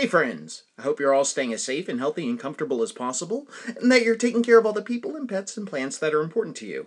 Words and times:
Hey 0.00 0.06
friends, 0.06 0.62
I 0.78 0.82
hope 0.82 0.98
you're 0.98 1.12
all 1.12 1.26
staying 1.26 1.52
as 1.52 1.62
safe 1.62 1.86
and 1.86 2.00
healthy 2.00 2.26
and 2.26 2.40
comfortable 2.40 2.82
as 2.82 2.90
possible, 2.90 3.46
and 3.78 3.92
that 3.92 4.02
you're 4.02 4.16
taking 4.16 4.42
care 4.42 4.58
of 4.58 4.64
all 4.64 4.72
the 4.72 4.80
people 4.80 5.14
and 5.14 5.28
pets 5.28 5.58
and 5.58 5.66
plants 5.66 5.98
that 5.98 6.14
are 6.14 6.22
important 6.22 6.56
to 6.56 6.66
you. 6.66 6.86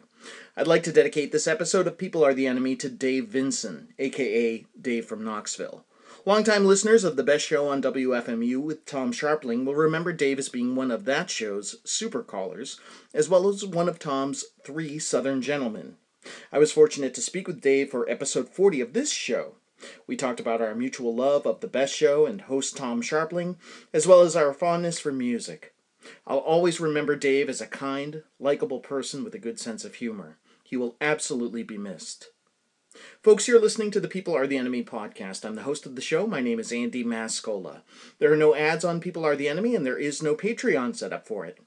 I'd 0.57 0.65
like 0.65 0.81
to 0.81 0.91
dedicate 0.91 1.31
this 1.31 1.45
episode 1.45 1.85
of 1.85 1.99
People 1.99 2.25
Are 2.25 2.33
the 2.33 2.47
Enemy 2.47 2.75
to 2.77 2.89
Dave 2.89 3.27
Vinson, 3.27 3.93
aka 3.99 4.65
Dave 4.81 5.05
from 5.05 5.23
Knoxville. 5.23 5.85
Longtime 6.25 6.65
listeners 6.65 7.03
of 7.03 7.15
the 7.15 7.21
best 7.21 7.45
show 7.45 7.69
on 7.69 7.83
WFMU 7.83 8.59
with 8.59 8.83
Tom 8.87 9.13
Scharpling 9.13 9.63
will 9.63 9.75
remember 9.75 10.11
Dave 10.11 10.39
as 10.39 10.49
being 10.49 10.75
one 10.75 10.89
of 10.89 11.05
that 11.05 11.29
show's 11.29 11.75
super 11.83 12.23
callers, 12.23 12.79
as 13.13 13.29
well 13.29 13.47
as 13.47 13.63
one 13.63 13.87
of 13.87 13.99
Tom's 13.99 14.43
three 14.65 14.97
Southern 14.97 15.39
gentlemen. 15.39 15.97
I 16.51 16.57
was 16.57 16.71
fortunate 16.71 17.13
to 17.13 17.21
speak 17.21 17.47
with 17.47 17.61
Dave 17.61 17.91
for 17.91 18.09
episode 18.09 18.49
40 18.49 18.81
of 18.81 18.93
this 18.93 19.11
show. 19.11 19.57
We 20.07 20.15
talked 20.15 20.39
about 20.39 20.61
our 20.61 20.75
mutual 20.75 21.15
love 21.15 21.45
of 21.45 21.59
the 21.61 21.67
best 21.67 21.95
show 21.95 22.25
and 22.25 22.41
host 22.41 22.77
Tom 22.77 23.01
Scharpling, 23.01 23.57
as 23.93 24.07
well 24.07 24.21
as 24.21 24.35
our 24.35 24.53
fondness 24.53 24.99
for 24.99 25.11
music. 25.11 25.73
I'll 26.27 26.39
always 26.39 26.79
remember 26.79 27.15
Dave 27.15 27.49
as 27.49 27.61
a 27.61 27.67
kind, 27.67 28.23
likable 28.39 28.79
person 28.79 29.23
with 29.23 29.33
a 29.33 29.39
good 29.39 29.59
sense 29.59 29.85
of 29.85 29.95
humor. 29.95 30.37
He 30.63 30.77
will 30.77 30.95
absolutely 30.99 31.63
be 31.63 31.77
missed. 31.77 32.29
Folks, 33.23 33.47
you're 33.47 33.59
listening 33.59 33.89
to 33.91 33.99
the 33.99 34.07
People 34.07 34.35
Are 34.35 34.45
the 34.45 34.57
Enemy 34.57 34.83
podcast. 34.83 35.45
I'm 35.45 35.55
the 35.55 35.63
host 35.63 35.85
of 35.85 35.95
the 35.95 36.01
show. 36.01 36.27
My 36.27 36.41
name 36.41 36.59
is 36.59 36.71
Andy 36.71 37.03
Mascola. 37.03 37.81
There 38.19 38.31
are 38.31 38.37
no 38.37 38.53
ads 38.53 38.85
on 38.85 38.99
People 38.99 39.25
Are 39.25 39.35
the 39.35 39.47
Enemy, 39.47 39.75
and 39.75 39.85
there 39.85 39.97
is 39.97 40.21
no 40.21 40.35
Patreon 40.35 40.95
set 40.95 41.11
up 41.11 41.27
for 41.27 41.45
it. 41.45 41.57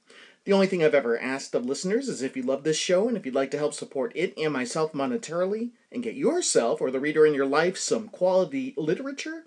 The 0.46 0.52
only 0.52 0.68
thing 0.68 0.84
I've 0.84 0.94
ever 0.94 1.18
asked 1.18 1.56
of 1.56 1.66
listeners 1.66 2.08
is 2.08 2.22
if 2.22 2.36
you 2.36 2.44
love 2.44 2.62
this 2.62 2.76
show 2.76 3.08
and 3.08 3.16
if 3.16 3.26
you'd 3.26 3.34
like 3.34 3.50
to 3.50 3.58
help 3.58 3.74
support 3.74 4.12
it 4.14 4.32
and 4.38 4.52
myself 4.52 4.92
monetarily 4.92 5.70
and 5.90 6.04
get 6.04 6.14
yourself 6.14 6.80
or 6.80 6.92
the 6.92 7.00
reader 7.00 7.26
in 7.26 7.34
your 7.34 7.46
life 7.46 7.76
some 7.76 8.06
quality 8.06 8.72
literature, 8.76 9.44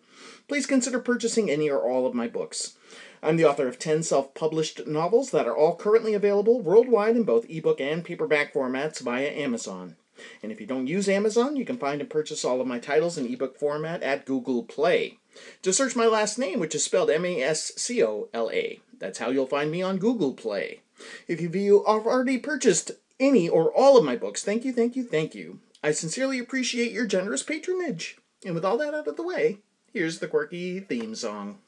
please 0.50 0.66
consider 0.66 1.00
purchasing 1.00 1.50
any 1.50 1.70
or 1.70 1.80
all 1.80 2.06
of 2.06 2.14
my 2.14 2.28
books. 2.28 2.76
I'm 3.24 3.38
the 3.38 3.46
author 3.46 3.66
of 3.70 3.80
10 3.80 4.04
self 4.04 4.34
published 4.34 4.88
novels 4.88 5.32
that 5.32 5.48
are 5.48 5.56
all 5.56 5.78
currently 5.78 6.14
available 6.14 6.60
worldwide 6.60 7.16
in 7.16 7.24
both 7.24 7.50
ebook 7.50 7.80
and 7.80 8.04
paperback 8.04 8.54
formats 8.54 9.00
via 9.00 9.30
Amazon. 9.30 9.96
And 10.44 10.52
if 10.52 10.60
you 10.60 10.68
don't 10.68 10.88
use 10.88 11.08
Amazon, 11.08 11.56
you 11.56 11.64
can 11.64 11.78
find 11.78 12.02
and 12.02 12.10
purchase 12.10 12.44
all 12.44 12.60
of 12.60 12.68
my 12.68 12.78
titles 12.78 13.18
in 13.18 13.26
ebook 13.26 13.58
format 13.58 14.04
at 14.04 14.26
Google 14.26 14.64
Play. 14.64 15.18
Just 15.62 15.78
search 15.78 15.96
my 15.96 16.08
last 16.08 16.38
name, 16.38 16.60
which 16.60 16.76
is 16.76 16.84
spelled 16.84 17.10
M 17.10 17.24
A 17.24 17.42
S 17.42 17.72
C 17.78 18.04
O 18.04 18.28
L 18.34 18.52
A. 18.52 18.82
That's 18.98 19.20
how 19.20 19.30
you'll 19.30 19.48
find 19.48 19.72
me 19.72 19.82
on 19.82 19.98
Google 19.98 20.34
Play. 20.34 20.82
If 21.28 21.42
you 21.42 21.84
have 21.86 22.06
already 22.06 22.38
purchased 22.38 22.92
any 23.20 23.48
or 23.50 23.72
all 23.72 23.98
of 23.98 24.06
my 24.06 24.16
books, 24.16 24.44
thank 24.44 24.66
you, 24.66 24.74
thank 24.74 24.96
you, 24.96 25.04
thank 25.04 25.36
you. 25.36 25.60
I 25.84 25.92
sincerely 25.92 26.40
appreciate 26.40 26.92
your 26.92 27.06
generous 27.06 27.44
patronage. 27.44 28.18
And 28.46 28.56
with 28.56 28.66
all 28.66 28.78
that 28.78 28.94
out 28.94 29.08
of 29.08 29.18
the 29.18 29.24
way, 29.24 29.60
here's 29.94 30.20
the 30.20 30.28
quirky 30.28 30.80
theme 30.80 31.16
song. 31.16 31.60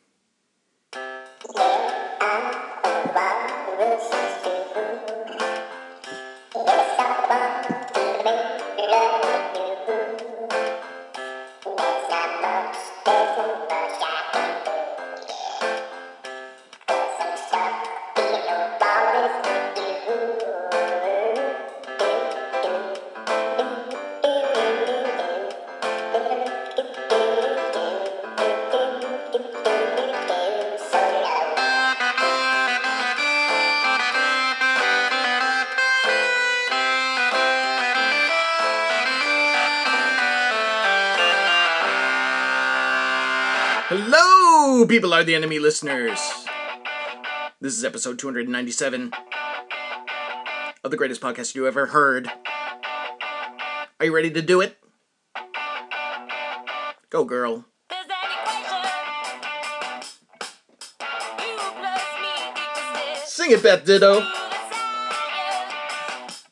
Are 45.21 45.23
the 45.23 45.35
enemy 45.35 45.59
listeners. 45.59 46.19
This 47.59 47.77
is 47.77 47.85
episode 47.85 48.17
297 48.17 49.11
of 50.83 50.89
the 50.89 50.97
greatest 50.97 51.21
podcast 51.21 51.53
you 51.53 51.67
ever 51.67 51.85
heard. 51.85 52.27
Are 53.99 54.05
you 54.05 54.15
ready 54.15 54.31
to 54.31 54.41
do 54.41 54.61
it? 54.61 54.79
Go, 57.11 57.23
girl. 57.23 57.65
Sing 63.25 63.51
it, 63.51 63.61
Beth 63.61 63.85
Ditto. 63.85 64.27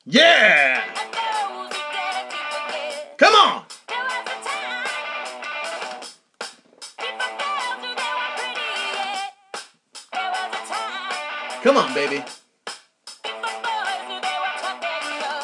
Yeah! 0.05 0.68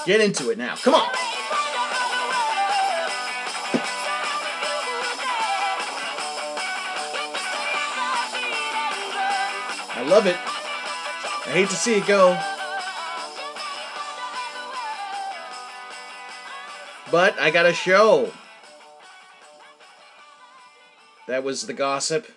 Get 0.05 0.21
into 0.21 0.51
it 0.51 0.57
now. 0.59 0.75
Come 0.75 0.93
on. 0.93 1.09
I 9.97 10.07
love 10.07 10.27
it. 10.27 10.35
I 10.35 11.51
hate 11.51 11.69
to 11.69 11.75
see 11.75 11.95
it 11.95 12.05
go. 12.05 12.39
But 17.11 17.39
I 17.39 17.49
got 17.49 17.66
a 17.66 17.73
show. 17.73 18.31
That 21.27 21.43
was 21.43 21.66
The 21.66 21.73
Gossip 21.73 22.27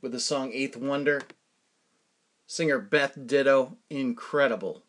with 0.00 0.12
the 0.12 0.20
song 0.20 0.52
Eighth 0.52 0.76
Wonder. 0.76 1.22
Singer 2.46 2.78
Beth 2.78 3.18
Ditto, 3.26 3.78
incredible. 3.90 4.84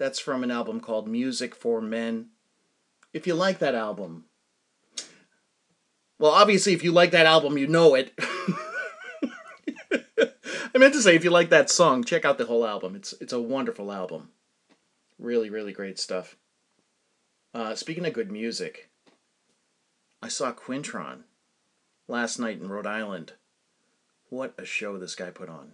That's 0.00 0.18
from 0.18 0.42
an 0.42 0.50
album 0.50 0.80
called 0.80 1.06
Music 1.06 1.54
for 1.54 1.82
Men. 1.82 2.30
If 3.12 3.26
you 3.26 3.34
like 3.34 3.58
that 3.58 3.74
album, 3.74 4.24
well, 6.18 6.30
obviously, 6.30 6.72
if 6.72 6.82
you 6.82 6.90
like 6.90 7.10
that 7.10 7.26
album, 7.26 7.58
you 7.58 7.66
know 7.66 7.94
it. 7.94 8.14
I 9.92 10.78
meant 10.78 10.94
to 10.94 11.02
say, 11.02 11.14
if 11.14 11.22
you 11.22 11.30
like 11.30 11.50
that 11.50 11.68
song, 11.68 12.02
check 12.02 12.24
out 12.24 12.38
the 12.38 12.46
whole 12.46 12.66
album. 12.66 12.96
It's 12.96 13.12
it's 13.20 13.34
a 13.34 13.42
wonderful 13.42 13.92
album. 13.92 14.30
Really, 15.18 15.50
really 15.50 15.74
great 15.74 15.98
stuff. 15.98 16.34
Uh, 17.52 17.74
speaking 17.74 18.06
of 18.06 18.14
good 18.14 18.32
music, 18.32 18.88
I 20.22 20.28
saw 20.28 20.50
Quintron 20.50 21.24
last 22.08 22.38
night 22.38 22.58
in 22.58 22.70
Rhode 22.70 22.86
Island. 22.86 23.34
What 24.30 24.54
a 24.56 24.64
show 24.64 24.96
this 24.96 25.14
guy 25.14 25.28
put 25.28 25.50
on. 25.50 25.72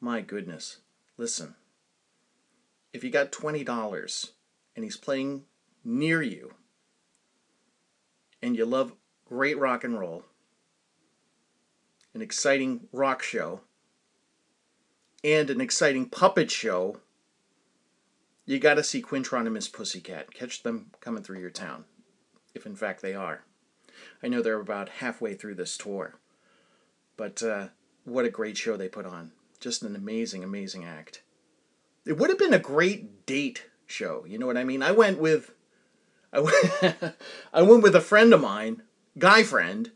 My 0.00 0.22
goodness. 0.22 0.78
Listen. 1.18 1.56
If 2.98 3.04
you 3.04 3.10
got 3.10 3.30
$20 3.30 4.32
and 4.74 4.84
he's 4.84 4.96
playing 4.96 5.44
near 5.84 6.20
you 6.20 6.54
and 8.42 8.56
you 8.56 8.64
love 8.64 8.92
great 9.24 9.56
rock 9.56 9.84
and 9.84 9.96
roll, 9.96 10.24
an 12.12 12.20
exciting 12.20 12.88
rock 12.90 13.22
show, 13.22 13.60
and 15.22 15.48
an 15.48 15.60
exciting 15.60 16.08
puppet 16.08 16.50
show, 16.50 16.98
you 18.44 18.58
got 18.58 18.74
to 18.74 18.82
see 18.82 19.00
Quintron 19.00 19.44
and 19.44 19.54
Miss 19.54 19.68
Pussycat. 19.68 20.34
Catch 20.34 20.64
them 20.64 20.90
coming 21.00 21.22
through 21.22 21.38
your 21.38 21.50
town, 21.50 21.84
if 22.52 22.66
in 22.66 22.74
fact 22.74 23.00
they 23.00 23.14
are. 23.14 23.44
I 24.24 24.26
know 24.26 24.42
they're 24.42 24.58
about 24.58 24.88
halfway 24.88 25.34
through 25.34 25.54
this 25.54 25.76
tour, 25.76 26.16
but 27.16 27.44
uh, 27.44 27.68
what 28.02 28.24
a 28.24 28.28
great 28.28 28.56
show 28.56 28.76
they 28.76 28.88
put 28.88 29.06
on 29.06 29.30
just 29.60 29.82
an 29.82 29.94
amazing, 29.94 30.42
amazing 30.42 30.84
act. 30.84 31.22
It 32.08 32.16
would 32.16 32.30
have 32.30 32.38
been 32.38 32.54
a 32.54 32.58
great 32.58 33.26
date 33.26 33.66
show. 33.84 34.24
You 34.26 34.38
know 34.38 34.46
what 34.46 34.56
I 34.56 34.64
mean? 34.64 34.82
I 34.82 34.92
went 34.92 35.18
with, 35.18 35.52
I 36.32 36.40
went, 36.40 36.56
I 37.52 37.60
went 37.60 37.82
with 37.82 37.94
a 37.94 38.00
friend 38.00 38.32
of 38.32 38.40
mine, 38.40 38.82
guy 39.18 39.42
friend, 39.42 39.90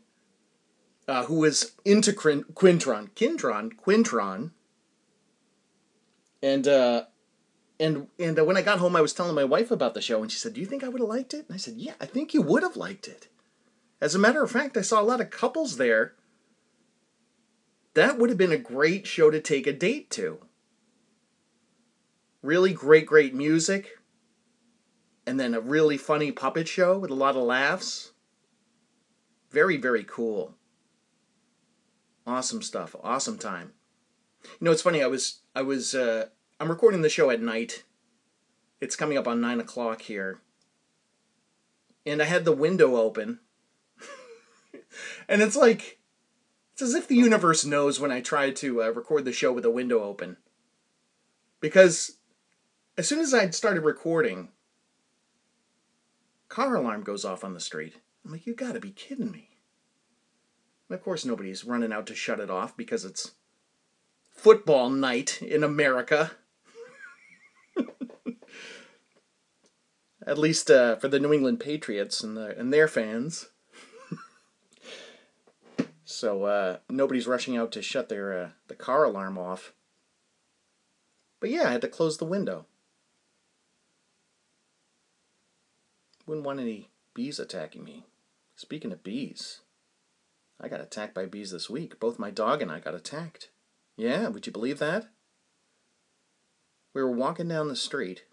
uh, 1.07 1.23
who 1.25 1.39
was 1.39 1.71
into 1.83 2.13
Quintron, 2.13 3.09
Quintron, 3.15 3.71
Quintron, 3.73 4.51
and 6.43 6.67
uh, 6.67 7.05
and 7.79 8.09
and 8.19 8.37
uh, 8.37 8.45
when 8.45 8.57
I 8.57 8.61
got 8.61 8.77
home, 8.77 8.95
I 8.95 9.01
was 9.01 9.13
telling 9.13 9.33
my 9.33 9.43
wife 9.43 9.71
about 9.71 9.95
the 9.95 10.01
show, 10.01 10.21
and 10.21 10.31
she 10.31 10.37
said, 10.37 10.53
"Do 10.53 10.61
you 10.61 10.67
think 10.67 10.83
I 10.83 10.89
would 10.89 11.01
have 11.01 11.09
liked 11.09 11.33
it?" 11.33 11.47
And 11.47 11.55
I 11.55 11.57
said, 11.57 11.77
"Yeah, 11.77 11.93
I 11.99 12.05
think 12.05 12.35
you 12.35 12.43
would 12.43 12.61
have 12.61 12.77
liked 12.77 13.07
it." 13.07 13.27
As 13.99 14.13
a 14.13 14.19
matter 14.19 14.43
of 14.43 14.51
fact, 14.51 14.77
I 14.77 14.81
saw 14.81 15.01
a 15.01 15.03
lot 15.03 15.19
of 15.19 15.31
couples 15.31 15.77
there 15.77 16.13
that 17.95 18.19
would 18.19 18.29
have 18.29 18.37
been 18.37 18.51
a 18.51 18.57
great 18.57 19.07
show 19.07 19.31
to 19.31 19.41
take 19.41 19.65
a 19.65 19.73
date 19.73 20.11
to. 20.11 20.37
Really 22.43 22.73
great, 22.73 23.07
great 23.07 23.33
music. 23.33 23.97
And 25.25 25.39
then 25.39 25.55
a 25.55 25.61
really 25.61 25.97
funny 25.97 26.31
puppet 26.31 26.67
show 26.67 26.99
with 26.99 27.09
a 27.09 27.15
lot 27.15 27.37
of 27.37 27.43
laughs. 27.43 28.11
Very, 29.49 29.77
very 29.77 30.03
cool. 30.03 30.53
Awesome 32.27 32.61
stuff. 32.61 32.95
Awesome 33.01 33.37
time. 33.37 33.71
You 34.43 34.65
know, 34.65 34.71
it's 34.71 34.81
funny. 34.81 35.01
I 35.01 35.07
was 35.07 35.39
I 35.55 35.61
was 35.61 35.95
uh, 35.95 36.27
I'm 36.59 36.69
recording 36.69 37.01
the 37.01 37.09
show 37.09 37.29
at 37.29 37.41
night. 37.41 37.83
It's 38.81 38.97
coming 38.97 39.17
up 39.17 39.27
on 39.27 39.39
nine 39.39 39.61
o'clock 39.61 40.01
here, 40.01 40.39
and 42.05 42.21
I 42.21 42.25
had 42.25 42.43
the 42.43 42.51
window 42.51 42.97
open, 42.97 43.39
and 45.29 45.41
it's 45.41 45.55
like 45.55 45.99
it's 46.73 46.81
as 46.81 46.93
if 46.93 47.07
the 47.07 47.15
universe 47.15 47.63
knows 47.63 47.99
when 47.99 48.11
I 48.11 48.19
try 48.19 48.51
to 48.51 48.83
uh, 48.83 48.89
record 48.89 49.23
the 49.23 49.31
show 49.31 49.53
with 49.53 49.63
the 49.63 49.69
window 49.69 50.01
open. 50.03 50.37
Because 51.61 52.17
as 52.97 53.07
soon 53.07 53.19
as 53.19 53.33
I'd 53.33 53.55
started 53.55 53.81
recording, 53.81 54.49
car 56.47 56.75
alarm 56.75 57.03
goes 57.03 57.25
off 57.25 57.43
on 57.43 57.53
the 57.53 57.59
street. 57.59 57.95
I'm 58.23 58.31
like, 58.31 58.45
you 58.45 58.53
gotta 58.53 58.79
be 58.79 58.91
kidding 58.91 59.31
me. 59.31 59.49
And 60.87 60.97
of 60.97 61.03
course, 61.03 61.25
nobody's 61.25 61.65
running 61.65 61.91
out 61.91 62.05
to 62.07 62.15
shut 62.15 62.39
it 62.39 62.51
off 62.51 62.77
because 62.77 63.03
it's 63.03 63.31
football 64.29 64.89
night 64.89 65.41
in 65.41 65.63
America. 65.63 66.31
At 70.25 70.37
least 70.37 70.69
uh, 70.69 70.95
for 70.97 71.07
the 71.07 71.19
New 71.19 71.33
England 71.33 71.59
Patriots 71.59 72.23
and, 72.23 72.37
the, 72.37 72.57
and 72.57 72.71
their 72.71 72.87
fans. 72.87 73.49
so 76.05 76.43
uh, 76.43 76.77
nobody's 76.89 77.27
rushing 77.27 77.57
out 77.57 77.71
to 77.73 77.81
shut 77.81 78.07
their 78.07 78.39
uh, 78.39 78.49
the 78.67 78.75
car 78.75 79.03
alarm 79.03 79.37
off. 79.37 79.73
But 81.39 81.49
yeah, 81.49 81.67
I 81.67 81.71
had 81.71 81.81
to 81.81 81.89
close 81.89 82.19
the 82.19 82.25
window. 82.25 82.67
Wouldn't 86.25 86.45
want 86.45 86.59
any 86.59 86.89
bees 87.13 87.39
attacking 87.39 87.83
me. 87.83 88.05
Speaking 88.55 88.91
of 88.91 89.03
bees, 89.03 89.61
I 90.59 90.67
got 90.67 90.81
attacked 90.81 91.13
by 91.13 91.25
bees 91.25 91.51
this 91.51 91.69
week. 91.69 91.99
Both 91.99 92.19
my 92.19 92.31
dog 92.31 92.61
and 92.61 92.71
I 92.71 92.79
got 92.79 92.95
attacked. 92.95 93.49
Yeah, 93.97 94.27
would 94.29 94.45
you 94.45 94.53
believe 94.53 94.79
that? 94.79 95.07
We 96.93 97.01
were 97.01 97.11
walking 97.11 97.47
down 97.47 97.67
the 97.67 97.75
street 97.75 98.23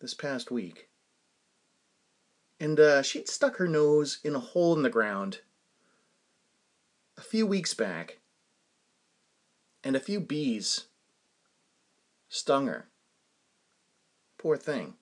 this 0.00 0.14
past 0.14 0.50
week, 0.50 0.88
and 2.58 2.80
uh, 2.80 3.02
she'd 3.02 3.28
stuck 3.28 3.56
her 3.56 3.68
nose 3.68 4.18
in 4.24 4.34
a 4.34 4.40
hole 4.40 4.74
in 4.74 4.82
the 4.82 4.90
ground 4.90 5.40
a 7.18 7.20
few 7.20 7.46
weeks 7.46 7.74
back 7.74 8.18
and 9.84 9.94
a 9.94 10.00
few 10.00 10.20
bees 10.20 10.86
stung 12.30 12.66
her. 12.66 12.88
Poor 14.38 14.56
thing. 14.56 14.94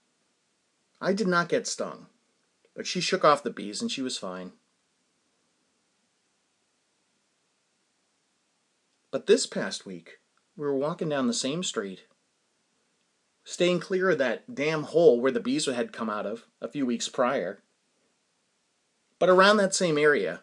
I 1.00 1.12
did 1.12 1.28
not 1.28 1.48
get 1.48 1.66
stung, 1.66 2.06
but 2.74 2.86
she 2.86 3.00
shook 3.00 3.24
off 3.24 3.42
the 3.42 3.50
bees 3.50 3.80
and 3.80 3.90
she 3.90 4.02
was 4.02 4.18
fine. 4.18 4.52
But 9.10 9.26
this 9.26 9.46
past 9.46 9.86
week, 9.86 10.18
we 10.56 10.66
were 10.66 10.76
walking 10.76 11.08
down 11.08 11.28
the 11.28 11.32
same 11.32 11.62
street, 11.62 12.04
staying 13.44 13.80
clear 13.80 14.10
of 14.10 14.18
that 14.18 14.54
damn 14.54 14.82
hole 14.82 15.20
where 15.20 15.32
the 15.32 15.40
bees 15.40 15.66
had 15.66 15.92
come 15.92 16.10
out 16.10 16.26
of 16.26 16.44
a 16.60 16.68
few 16.68 16.84
weeks 16.84 17.08
prior. 17.08 17.62
But 19.18 19.28
around 19.28 19.56
that 19.56 19.74
same 19.74 19.96
area 19.96 20.42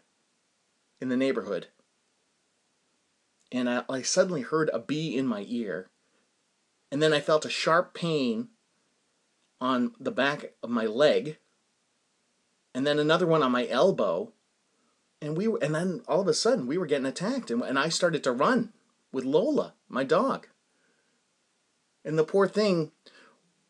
in 1.00 1.10
the 1.10 1.18
neighborhood, 1.18 1.68
and 3.52 3.70
I, 3.70 3.84
I 3.90 4.02
suddenly 4.02 4.42
heard 4.42 4.70
a 4.74 4.80
bee 4.80 5.16
in 5.16 5.28
my 5.28 5.46
ear. 5.48 5.90
And 6.92 7.02
then 7.02 7.14
I 7.14 7.20
felt 7.20 7.46
a 7.46 7.50
sharp 7.50 7.94
pain 7.94 8.50
on 9.60 9.94
the 10.00 10.12
back 10.12 10.54
of 10.62 10.70
my 10.70 10.86
leg. 10.86 11.38
And 12.74 12.86
then 12.86 13.00
another 13.00 13.26
one 13.26 13.44
on 13.44 13.52
my 13.52 13.68
elbow. 13.68 14.34
And 15.22 15.38
we 15.38 15.48
were, 15.48 15.60
and 15.62 15.74
then 15.74 16.02
all 16.08 16.22
of 16.22 16.28
a 16.28 16.34
sudden 16.34 16.68
we 16.68 16.78
were 16.78 16.86
getting 16.86 17.06
attacked 17.06 17.50
and, 17.50 17.62
and 17.62 17.80
I 17.80 17.90
started 17.90 18.24
to 18.26 18.32
run 18.32 18.74
with 19.12 19.24
Lola, 19.24 19.74
my 19.88 20.04
dog. 20.04 20.48
And 22.04 22.18
the 22.18 22.24
poor 22.24 22.48
thing, 22.48 22.92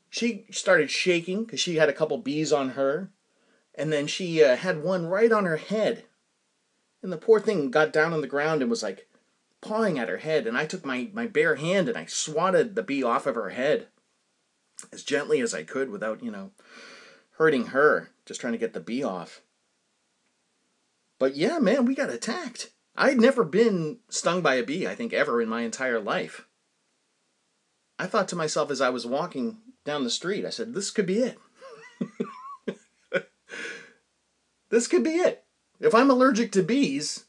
she 0.09 0.45
started 0.51 0.89
shaking 0.89 1.45
because 1.45 1.59
she 1.59 1.75
had 1.75 1.87
a 1.87 1.93
couple 1.93 2.17
bees 2.17 2.51
on 2.51 2.69
her. 2.71 3.11
And 3.75 3.91
then 3.91 4.07
she 4.07 4.43
uh, 4.43 4.55
had 4.55 4.83
one 4.83 5.05
right 5.05 5.31
on 5.31 5.45
her 5.45 5.57
head. 5.57 6.05
And 7.03 7.11
the 7.11 7.17
poor 7.17 7.39
thing 7.39 7.69
got 7.69 7.93
down 7.93 8.13
on 8.13 8.21
the 8.21 8.27
ground 8.27 8.61
and 8.61 8.69
was 8.69 8.81
like 8.81 9.07
pawing 9.65 9.97
at 9.97 10.09
her 10.09 10.17
head, 10.17 10.45
and 10.45 10.57
I 10.57 10.65
took 10.65 10.85
my, 10.85 11.09
my 11.11 11.25
bare 11.25 11.55
hand 11.55 11.89
and 11.89 11.97
I 11.97 12.05
swatted 12.05 12.75
the 12.75 12.83
bee 12.83 13.03
off 13.03 13.25
of 13.25 13.35
her 13.35 13.49
head 13.49 13.87
as 14.91 15.03
gently 15.03 15.41
as 15.41 15.53
I 15.53 15.63
could 15.63 15.89
without, 15.89 16.23
you 16.23 16.31
know, 16.31 16.51
hurting 17.37 17.67
her, 17.67 18.11
just 18.25 18.41
trying 18.41 18.53
to 18.53 18.59
get 18.59 18.73
the 18.73 18.79
bee 18.79 19.03
off. 19.03 19.41
But 21.19 21.35
yeah, 21.35 21.59
man, 21.59 21.85
we 21.85 21.95
got 21.95 22.09
attacked. 22.09 22.71
I'd 22.95 23.19
never 23.19 23.43
been 23.43 23.99
stung 24.09 24.41
by 24.41 24.55
a 24.55 24.63
bee, 24.63 24.87
I 24.87 24.95
think, 24.95 25.13
ever 25.13 25.41
in 25.41 25.49
my 25.49 25.61
entire 25.61 25.99
life. 25.99 26.45
I 27.97 28.07
thought 28.07 28.27
to 28.29 28.35
myself 28.35 28.71
as 28.71 28.81
I 28.81 28.89
was 28.89 29.05
walking 29.05 29.57
down 29.83 30.03
the 30.03 30.09
street, 30.09 30.45
I 30.45 30.49
said, 30.49 30.73
this 30.73 30.91
could 30.91 31.05
be 31.05 31.19
it. 31.19 31.37
this 34.69 34.87
could 34.87 35.03
be 35.03 35.11
it. 35.11 35.43
If 35.79 35.93
I'm 35.93 36.09
allergic 36.09 36.51
to 36.53 36.63
bees, 36.63 37.25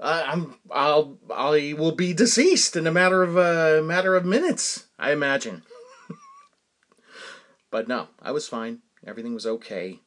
I, 0.00 0.32
am 0.32 0.54
I'll 0.70 1.18
I 1.34 1.74
will 1.76 1.92
be 1.92 2.12
deceased 2.12 2.76
in 2.76 2.86
a 2.86 2.92
matter 2.92 3.22
of 3.22 3.36
a 3.36 3.80
uh, 3.80 3.82
matter 3.82 4.14
of 4.14 4.24
minutes, 4.24 4.86
I 4.98 5.12
imagine. 5.12 5.62
But 7.70 7.88
no, 7.88 8.08
I 8.20 8.32
was 8.32 8.48
fine. 8.48 8.80
Everything 9.06 9.34
was 9.34 9.46
okay. 9.46 10.00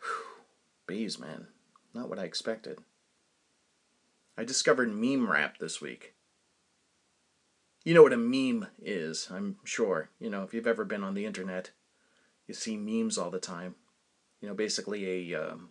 Whew. 0.00 0.44
Bees, 0.86 1.18
man, 1.18 1.48
not 1.94 2.08
what 2.08 2.18
I 2.18 2.24
expected. 2.24 2.78
I 4.36 4.44
discovered 4.44 4.94
meme 4.94 5.30
rap 5.30 5.58
this 5.58 5.80
week. 5.80 6.14
You 7.84 7.94
know 7.94 8.02
what 8.02 8.12
a 8.12 8.16
meme 8.16 8.68
is, 8.80 9.28
I'm 9.30 9.56
sure. 9.64 10.10
You 10.20 10.30
know, 10.30 10.42
if 10.44 10.54
you've 10.54 10.66
ever 10.66 10.84
been 10.84 11.02
on 11.02 11.14
the 11.14 11.26
internet, 11.26 11.70
you 12.46 12.54
see 12.54 12.76
memes 12.76 13.18
all 13.18 13.30
the 13.30 13.40
time. 13.40 13.74
You 14.40 14.48
know, 14.48 14.54
basically 14.54 15.32
a 15.32 15.50
um, 15.50 15.70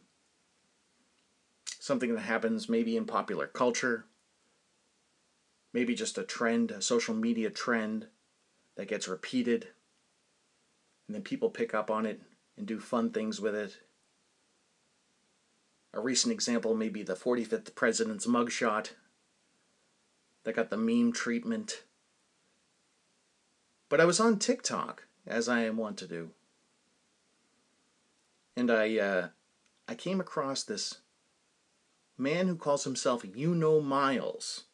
something 1.80 2.14
that 2.16 2.22
happens 2.22 2.70
maybe 2.70 2.98
in 2.98 3.06
popular 3.06 3.48
culture, 3.48 4.06
maybe 5.74 5.96
just 5.96 6.18
a 6.18 6.24
trend, 6.24 6.72
a 6.72 6.82
social 6.82 7.16
media 7.16 7.50
trend 7.50 8.08
that 8.76 8.88
gets 8.88 9.08
repeated, 9.08 9.68
and 11.08 11.16
then 11.16 11.24
people 11.24 11.50
pick 11.50 11.74
up 11.74 11.92
on 11.92 12.06
it 12.06 12.22
and 12.58 12.66
do 12.66 12.80
fun 12.80 13.12
things 13.12 13.42
with 13.42 13.56
it. 13.56 13.78
A 15.94 16.00
recent 16.00 16.32
example 16.32 16.74
may 16.74 16.90
be 16.90 17.04
the 17.04 17.16
45th 17.16 17.76
president's 17.76 18.26
mugshot 18.26 18.92
that 20.44 20.56
got 20.56 20.70
the 20.70 20.78
meme 20.78 21.12
treatment. 21.12 21.84
But 23.90 24.00
I 24.00 24.06
was 24.06 24.20
on 24.20 24.40
TikTok, 24.40 25.04
as 25.28 25.50
I 25.50 25.62
am 25.62 25.78
wont 25.78 25.98
to 25.98 26.08
do, 26.08 26.32
and 28.56 28.72
I 28.72 28.98
uh, 28.98 29.28
I 29.88 29.96
came 29.96 30.22
across 30.22 30.64
this 30.64 31.00
man 32.18 32.48
who 32.48 32.56
calls 32.56 32.86
himself 32.86 33.24
Yuno 33.24 33.84
Miles. 33.84 34.66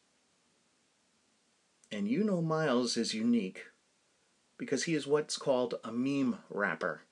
And 1.90 2.06
Yuno 2.06 2.44
Miles 2.44 2.96
is 2.96 3.14
unique 3.14 3.64
because 4.58 4.84
he 4.84 4.94
is 4.94 5.06
what's 5.06 5.38
called 5.38 5.76
a 5.84 5.92
meme 5.92 6.38
rapper, 6.50 7.02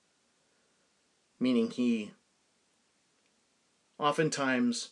meaning 1.39 1.71
he 1.71 2.11
oftentimes 3.97 4.89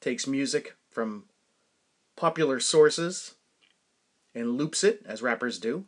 takes 0.00 0.26
music 0.26 0.76
from 0.90 1.24
popular 2.14 2.60
sources 2.60 3.34
and 4.34 4.56
loops 4.56 4.84
it, 4.84 5.02
as 5.04 5.22
rappers 5.22 5.58
do, 5.58 5.86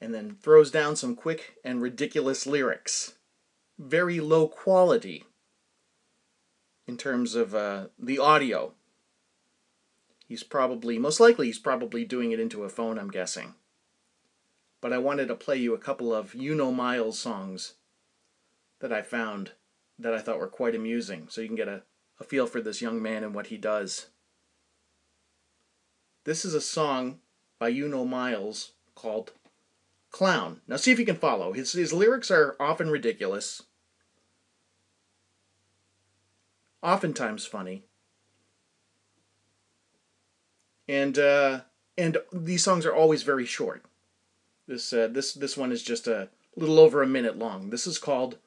and 0.00 0.14
then 0.14 0.36
throws 0.40 0.70
down 0.70 0.96
some 0.96 1.14
quick 1.14 1.56
and 1.64 1.82
ridiculous 1.82 2.46
lyrics. 2.46 3.14
Very 3.78 4.20
low 4.20 4.48
quality 4.48 5.24
in 6.86 6.96
terms 6.96 7.34
of 7.34 7.54
uh, 7.54 7.86
the 7.98 8.18
audio. 8.18 8.72
He's 10.26 10.42
probably, 10.42 10.98
most 10.98 11.20
likely, 11.20 11.46
he's 11.46 11.58
probably 11.58 12.04
doing 12.04 12.32
it 12.32 12.40
into 12.40 12.64
a 12.64 12.68
phone, 12.68 12.98
I'm 12.98 13.10
guessing. 13.10 13.54
But 14.82 14.92
I 14.92 14.98
wanted 14.98 15.28
to 15.28 15.34
play 15.34 15.56
you 15.56 15.72
a 15.72 15.78
couple 15.78 16.14
of 16.14 16.32
Yuno 16.32 16.74
Miles 16.74 17.18
songs 17.18 17.74
that 18.80 18.92
I 18.92 19.00
found 19.00 19.52
that 19.98 20.12
I 20.12 20.18
thought 20.18 20.38
were 20.38 20.48
quite 20.48 20.74
amusing, 20.74 21.28
so 21.30 21.40
you 21.40 21.46
can 21.46 21.56
get 21.56 21.68
a, 21.68 21.84
a 22.20 22.24
feel 22.24 22.46
for 22.46 22.60
this 22.60 22.82
young 22.82 23.00
man 23.00 23.24
and 23.24 23.34
what 23.34 23.46
he 23.46 23.56
does. 23.56 24.08
This 26.24 26.44
is 26.44 26.52
a 26.52 26.60
song 26.60 27.20
by 27.58 27.72
Yuno 27.72 28.06
Miles 28.06 28.72
called 28.94 29.32
Clown. 30.10 30.60
Now, 30.68 30.76
see 30.76 30.92
if 30.92 30.98
you 30.98 31.06
can 31.06 31.16
follow. 31.16 31.54
His, 31.54 31.72
his 31.72 31.94
lyrics 31.94 32.30
are 32.30 32.56
often 32.60 32.90
ridiculous 32.90 33.62
oftentimes 36.82 37.46
funny. 37.46 37.84
And 40.88 41.18
uh, 41.18 41.60
and 41.96 42.18
these 42.32 42.64
songs 42.64 42.84
are 42.84 42.94
always 42.94 43.22
very 43.22 43.46
short. 43.46 43.84
This 44.66 44.92
uh, 44.92 45.08
this 45.08 45.32
this 45.34 45.56
one 45.56 45.72
is 45.72 45.82
just 45.82 46.06
a 46.06 46.28
little 46.56 46.78
over 46.78 47.02
a 47.02 47.06
minute 47.06 47.38
long. 47.38 47.70
This 47.70 47.86
is 47.86 47.98
called 47.98 48.38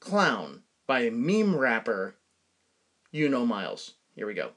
Clown 0.00 0.62
by 0.86 1.10
meme 1.10 1.56
rapper 1.56 2.16
Yuno 3.12 3.46
Miles. 3.46 3.94
Here 4.14 4.26
we 4.26 4.34
go. 4.34 4.50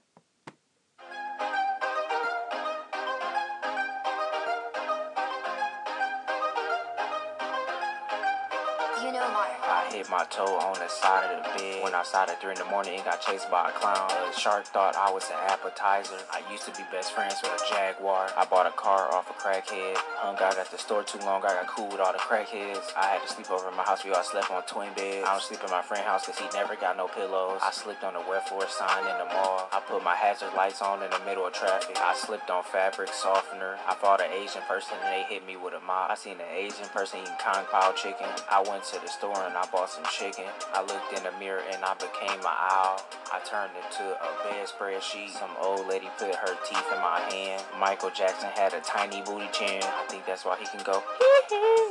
Toe 10.31 10.55
on 10.63 10.79
the 10.79 10.88
side 10.88 11.27
of 11.27 11.43
the 11.43 11.59
bed. 11.59 11.83
Went 11.83 11.93
outside 11.93 12.29
at 12.29 12.39
3 12.39 12.51
in 12.51 12.57
the 12.57 12.65
morning 12.65 12.95
and 12.95 13.03
got 13.03 13.19
chased 13.19 13.51
by 13.51 13.69
a 13.69 13.71
clown. 13.75 14.07
The 14.07 14.39
shark 14.39 14.65
thought 14.65 14.95
I 14.95 15.11
was 15.11 15.27
an 15.27 15.35
appetizer. 15.51 16.15
I 16.31 16.39
used 16.50 16.63
to 16.65 16.71
be 16.71 16.88
best 16.91 17.11
friends 17.11 17.35
with 17.43 17.51
a 17.51 17.61
jaguar. 17.67 18.31
I 18.38 18.45
bought 18.45 18.65
a 18.65 18.71
car 18.71 19.11
off 19.11 19.29
a 19.29 19.33
crackhead. 19.35 20.00
Hung 20.23 20.39
out 20.39 20.57
at 20.57 20.71
the 20.71 20.77
store 20.77 21.03
too 21.03 21.19
long. 21.19 21.43
I 21.43 21.59
got 21.59 21.67
cool 21.67 21.91
with 21.91 22.00
all 22.00 22.13
the 22.13 22.23
crackheads. 22.23 22.95
I 22.95 23.19
had 23.19 23.21
to 23.27 23.27
sleep 23.27 23.51
over 23.51 23.67
in 23.67 23.75
my 23.75 23.83
house. 23.83 24.05
We 24.05 24.11
all 24.11 24.23
slept 24.23 24.50
on 24.50 24.63
twin 24.63 24.93
beds. 24.95 25.27
I 25.27 25.35
don't 25.35 25.43
sleep 25.43 25.59
in 25.63 25.69
my 25.69 25.81
friend's 25.81 26.07
house 26.07 26.25
because 26.25 26.39
he 26.39 26.47
never 26.55 26.75
got 26.79 26.95
no 26.95 27.07
pillows. 27.07 27.59
I 27.61 27.71
slipped 27.71 28.03
on 28.03 28.13
the 28.13 28.23
wet 28.23 28.47
floor 28.47 28.63
sign 28.71 29.03
in 29.03 29.17
the 29.19 29.27
mall. 29.35 29.67
I 29.71 29.81
put 29.83 30.03
my 30.03 30.15
hazard 30.15 30.55
lights 30.55 30.81
on 30.81 31.03
in 31.03 31.11
the 31.11 31.19
middle 31.27 31.45
of 31.45 31.51
traffic. 31.51 31.97
I 32.00 32.15
slipped 32.15 32.50
on 32.50 32.63
fabric 32.63 33.11
softener. 33.11 33.75
I 33.83 33.95
fought 33.95 34.21
an 34.21 34.31
Asian 34.31 34.63
person 34.63 34.95
and 35.03 35.11
they 35.11 35.27
hit 35.27 35.45
me 35.45 35.57
with 35.57 35.73
a 35.75 35.83
mop. 35.83 36.09
I 36.09 36.15
seen 36.15 36.39
an 36.39 36.51
Asian 36.55 36.88
person 36.95 37.19
eating 37.19 37.35
Kung 37.43 37.65
Pao 37.67 37.91
chicken. 37.91 38.31
I 38.50 38.63
went 38.63 38.83
to 38.95 39.01
the 39.01 39.07
store 39.11 39.35
and 39.35 39.57
I 39.57 39.67
bought 39.71 39.89
some. 39.89 40.05
I 40.22 40.86
looked 40.86 41.18
in 41.18 41.24
the 41.24 41.32
mirror 41.40 41.63
and 41.74 41.84
I 41.84 41.96
became 41.96 42.38
an 42.42 42.46
owl. 42.46 43.01
I 43.34 43.42
turned 43.42 43.74
into 43.74 44.06
a 44.06 44.30
bedspread 44.46 45.01
sheet. 45.01 45.32
Some 45.32 45.50
old 45.60 45.88
lady 45.88 46.10
put 46.20 46.36
her 46.36 46.54
teeth 46.62 46.86
in 46.94 47.01
my 47.01 47.20
hand. 47.34 47.63
Michael 47.80 48.12
Jackson 48.12 48.50
had 48.54 48.74
a 48.74 48.82
tiny 48.82 49.24
booty 49.24 49.50
chin. 49.51 49.82
I 49.82 50.06
think 50.10 50.28
that's 50.28 50.46
why 50.46 50.58
he 50.60 50.68
can 50.68 50.86
go. 50.86 51.01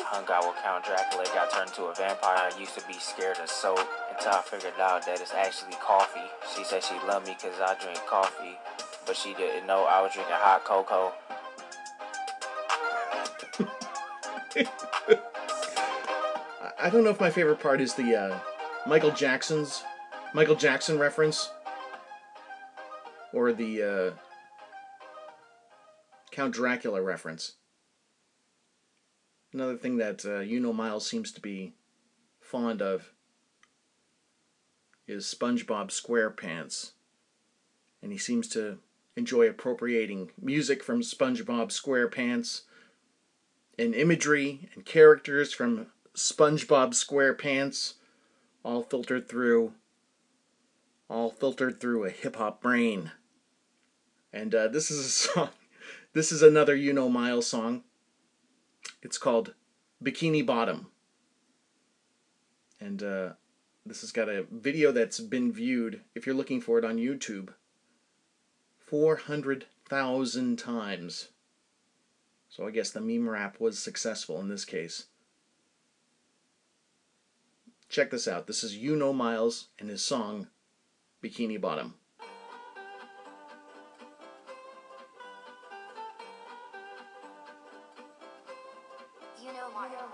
Hung 0.06 0.22
out 0.30 0.46
with 0.46 0.62
Count 0.62 0.84
Dracula, 0.84 1.24
got 1.34 1.50
turned 1.50 1.70
into 1.70 1.90
a 1.90 1.94
vampire. 1.94 2.52
I 2.54 2.56
used 2.56 2.78
to 2.78 2.86
be 2.86 2.94
scared 2.94 3.38
of 3.42 3.50
soap 3.50 3.82
until 4.14 4.30
I 4.30 4.42
figured 4.42 4.78
out 4.78 5.04
that 5.06 5.20
it's 5.20 5.34
actually 5.34 5.74
coffee. 5.82 6.30
She 6.54 6.62
said 6.62 6.84
she 6.84 6.94
loved 7.08 7.26
me 7.26 7.34
because 7.34 7.58
I 7.58 7.74
drink 7.82 7.98
coffee, 8.06 8.54
but 9.06 9.16
she 9.16 9.34
didn't 9.34 9.66
know 9.66 9.86
I 9.90 10.02
was 10.02 10.12
drinking 10.14 10.38
hot 10.38 10.62
cocoa. 10.62 11.10
I 16.82 16.88
don't 16.88 17.04
know 17.04 17.10
if 17.10 17.20
my 17.20 17.30
favorite 17.30 17.60
part 17.60 17.80
is 17.80 17.94
the 17.94 18.16
uh, 18.16 18.38
Michael 18.86 19.10
Jackson's 19.10 19.84
Michael 20.32 20.54
Jackson 20.54 20.98
reference 20.98 21.50
or 23.34 23.52
the 23.52 23.82
uh, 23.82 24.10
Count 26.30 26.54
Dracula 26.54 27.02
reference. 27.02 27.56
Another 29.52 29.76
thing 29.76 29.98
that 29.98 30.24
uh, 30.24 30.40
Yuno 30.40 30.74
Miles 30.74 31.06
seems 31.06 31.32
to 31.32 31.40
be 31.40 31.74
fond 32.40 32.80
of 32.80 33.12
is 35.06 35.24
SpongeBob 35.26 35.90
SquarePants, 35.90 36.92
and 38.00 38.10
he 38.10 38.18
seems 38.18 38.48
to 38.48 38.78
enjoy 39.16 39.48
appropriating 39.48 40.30
music 40.40 40.82
from 40.82 41.02
SpongeBob 41.02 41.68
SquarePants 41.68 42.62
and 43.78 43.94
imagery 43.94 44.70
and 44.74 44.86
characters 44.86 45.52
from 45.52 45.88
SpongeBob 46.14 46.90
SquarePants, 46.92 47.94
all 48.64 48.82
filtered 48.82 49.28
through, 49.28 49.72
all 51.08 51.30
filtered 51.30 51.80
through 51.80 52.04
a 52.04 52.10
hip 52.10 52.36
hop 52.36 52.60
brain. 52.60 53.12
And 54.32 54.54
uh, 54.54 54.68
this 54.68 54.90
is 54.90 55.06
a 55.06 55.08
song. 55.08 55.48
This 56.12 56.32
is 56.32 56.42
another 56.42 56.76
Yuno 56.76 57.10
Miles 57.10 57.46
song. 57.46 57.84
It's 59.02 59.18
called 59.18 59.54
Bikini 60.02 60.44
Bottom. 60.44 60.88
And 62.80 63.02
uh, 63.02 63.30
this 63.86 64.00
has 64.00 64.12
got 64.12 64.28
a 64.28 64.46
video 64.50 64.92
that's 64.92 65.20
been 65.20 65.52
viewed, 65.52 66.00
if 66.14 66.26
you're 66.26 66.34
looking 66.34 66.60
for 66.60 66.78
it 66.78 66.84
on 66.84 66.96
YouTube, 66.96 67.50
400,000 68.78 70.58
times. 70.58 71.28
So 72.48 72.66
I 72.66 72.72
guess 72.72 72.90
the 72.90 73.00
meme 73.00 73.28
rap 73.28 73.60
was 73.60 73.78
successful 73.78 74.40
in 74.40 74.48
this 74.48 74.64
case. 74.64 75.06
Check 77.90 78.12
this 78.12 78.28
out. 78.28 78.46
This 78.46 78.62
is 78.62 78.76
Yuno 78.76 79.12
Miles 79.12 79.66
and 79.80 79.90
his 79.90 80.00
song 80.00 80.46
Bikini 81.24 81.60
Bottom. 81.60 81.94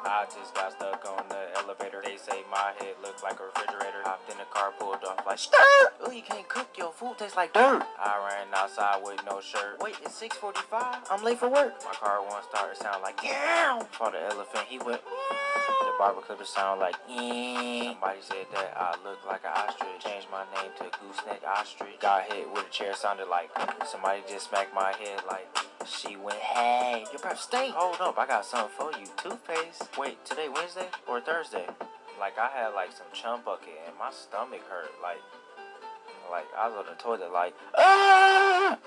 I 0.09 0.25
just 0.25 0.54
got 0.54 0.73
stuck 0.73 1.04
on 1.06 1.28
the 1.28 1.49
elevator. 1.59 2.00
They 2.02 2.16
say 2.16 2.42
my 2.50 2.73
head 2.78 2.95
looks 3.02 3.23
like 3.23 3.38
a 3.38 3.45
refrigerator. 3.45 4.00
Hopped 4.04 4.30
in 4.33 4.38
the 4.38 4.45
car, 4.45 4.73
pulled 4.78 5.04
off 5.04 5.26
like 5.26 5.38
skirt. 5.38 5.92
Oh, 6.00 6.11
you 6.11 6.23
can't 6.23 6.49
cook. 6.49 6.68
Your 6.78 6.92
food 6.92 7.18
tastes 7.18 7.37
like 7.37 7.52
dirt. 7.52 7.85
I 7.99 8.26
ran 8.26 8.54
outside 8.54 9.02
with 9.04 9.21
no 9.26 9.42
shirt. 9.42 9.78
Wait, 9.80 9.97
it's 10.02 10.18
6:45. 10.18 11.11
I'm 11.11 11.23
late 11.23 11.38
for 11.38 11.50
work. 11.50 11.75
My 11.85 11.92
car 11.92 12.23
won't 12.23 12.45
start. 12.45 12.73
It 12.73 12.78
sound 12.78 13.02
like 13.02 13.21
yeah. 13.23 13.83
For 13.90 14.11
the 14.11 14.23
elephant, 14.25 14.64
he 14.66 14.78
went. 14.78 15.02
The 15.04 15.75
barber 15.99 16.21
clipper 16.21 16.45
sound 16.45 16.81
like 16.81 16.97
yeah. 17.09 17.93
Somebody 17.93 18.21
said 18.21 18.47
that 18.53 18.75
I 18.76 18.97
look 19.05 19.19
like 19.26 19.43
an 19.45 19.53
ostrich. 19.55 20.05
Changed 20.05 20.29
my 20.31 20.45
name 20.55 20.73
to 20.79 20.85
gooseneck 20.99 21.43
ostrich. 21.47 22.00
Got 22.00 22.33
hit 22.33 22.53
with 22.53 22.67
a 22.67 22.71
chair. 22.71 22.95
Sounded 22.95 23.29
like 23.29 23.50
somebody 23.87 24.23
just 24.29 24.49
smacked 24.49 24.75
my 24.75 24.93
head 24.93 25.23
like. 25.29 25.49
She 25.87 26.17
went, 26.17 26.38
hey, 26.38 27.05
your 27.12 27.21
breath 27.21 27.38
stink. 27.38 27.73
Hold 27.75 28.00
up, 28.00 28.19
I 28.19 28.26
got 28.26 28.45
something 28.45 28.75
for 28.76 28.91
you. 28.99 29.07
Toothpaste. 29.17 29.88
Wait, 29.97 30.25
today 30.25 30.49
Wednesday 30.53 30.88
or 31.07 31.21
Thursday? 31.21 31.65
Like 32.19 32.38
I 32.38 32.49
had 32.49 32.75
like 32.75 32.91
some 32.91 33.07
chum 33.12 33.41
bucket 33.45 33.79
and 33.87 33.97
my 33.97 34.11
stomach 34.11 34.62
hurt. 34.69 34.91
Like, 35.00 35.23
like 36.31 36.47
I 36.59 36.69
was 36.69 36.76
on 36.79 36.87
the 36.87 37.00
toilet. 37.00 37.33
Like, 37.33 37.55
ah! 37.79 38.79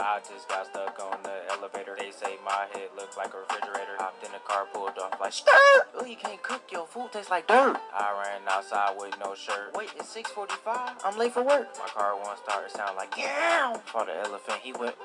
I 0.00 0.18
just 0.26 0.48
got 0.48 0.66
stuck 0.66 0.98
on 0.98 1.22
the 1.22 1.52
elevator. 1.52 1.94
They 1.98 2.10
say 2.10 2.36
my 2.44 2.66
head 2.72 2.88
looked 2.96 3.16
like 3.16 3.34
a 3.34 3.38
refrigerator. 3.38 3.96
Hopped 3.98 4.24
in 4.24 4.32
the 4.32 4.38
car, 4.38 4.66
pulled 4.72 4.98
off 4.98 5.20
like 5.20 5.32
skirt. 5.32 5.88
Oh, 5.94 6.04
you 6.06 6.16
can't 6.16 6.42
cook. 6.42 6.62
Your 6.72 6.86
food 6.86 7.10
tastes 7.12 7.30
like 7.30 7.46
dirt. 7.46 7.76
I 7.94 8.12
ran 8.24 8.40
outside 8.48 8.96
with 8.98 9.18
no 9.20 9.34
shirt. 9.34 9.74
Wait, 9.74 9.90
it's 9.96 10.08
6:45. 10.16 11.04
I'm 11.04 11.18
late 11.18 11.32
for 11.32 11.42
work. 11.42 11.68
My 11.78 11.86
car 11.88 12.16
won't 12.16 12.38
start. 12.38 12.64
It 12.66 12.72
sound 12.72 12.96
like 12.96 13.14
yeah. 13.16 13.76
For 13.86 14.06
the 14.06 14.16
elephant, 14.16 14.60
he 14.62 14.72
went. 14.72 14.96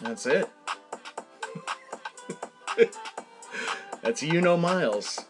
That's 0.00 0.26
it. 0.26 0.48
That's 4.08 4.22
Yuno 4.22 4.58
Miles. 4.58 5.26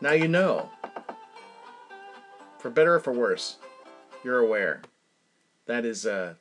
Now 0.00 0.12
you 0.12 0.28
know. 0.28 0.70
For 2.58 2.70
better 2.70 2.94
or 2.94 3.00
for 3.00 3.12
worse, 3.12 3.58
you're 4.24 4.38
aware. 4.38 4.80
That 5.66 5.84
is 5.84 6.06
uh 6.06 6.36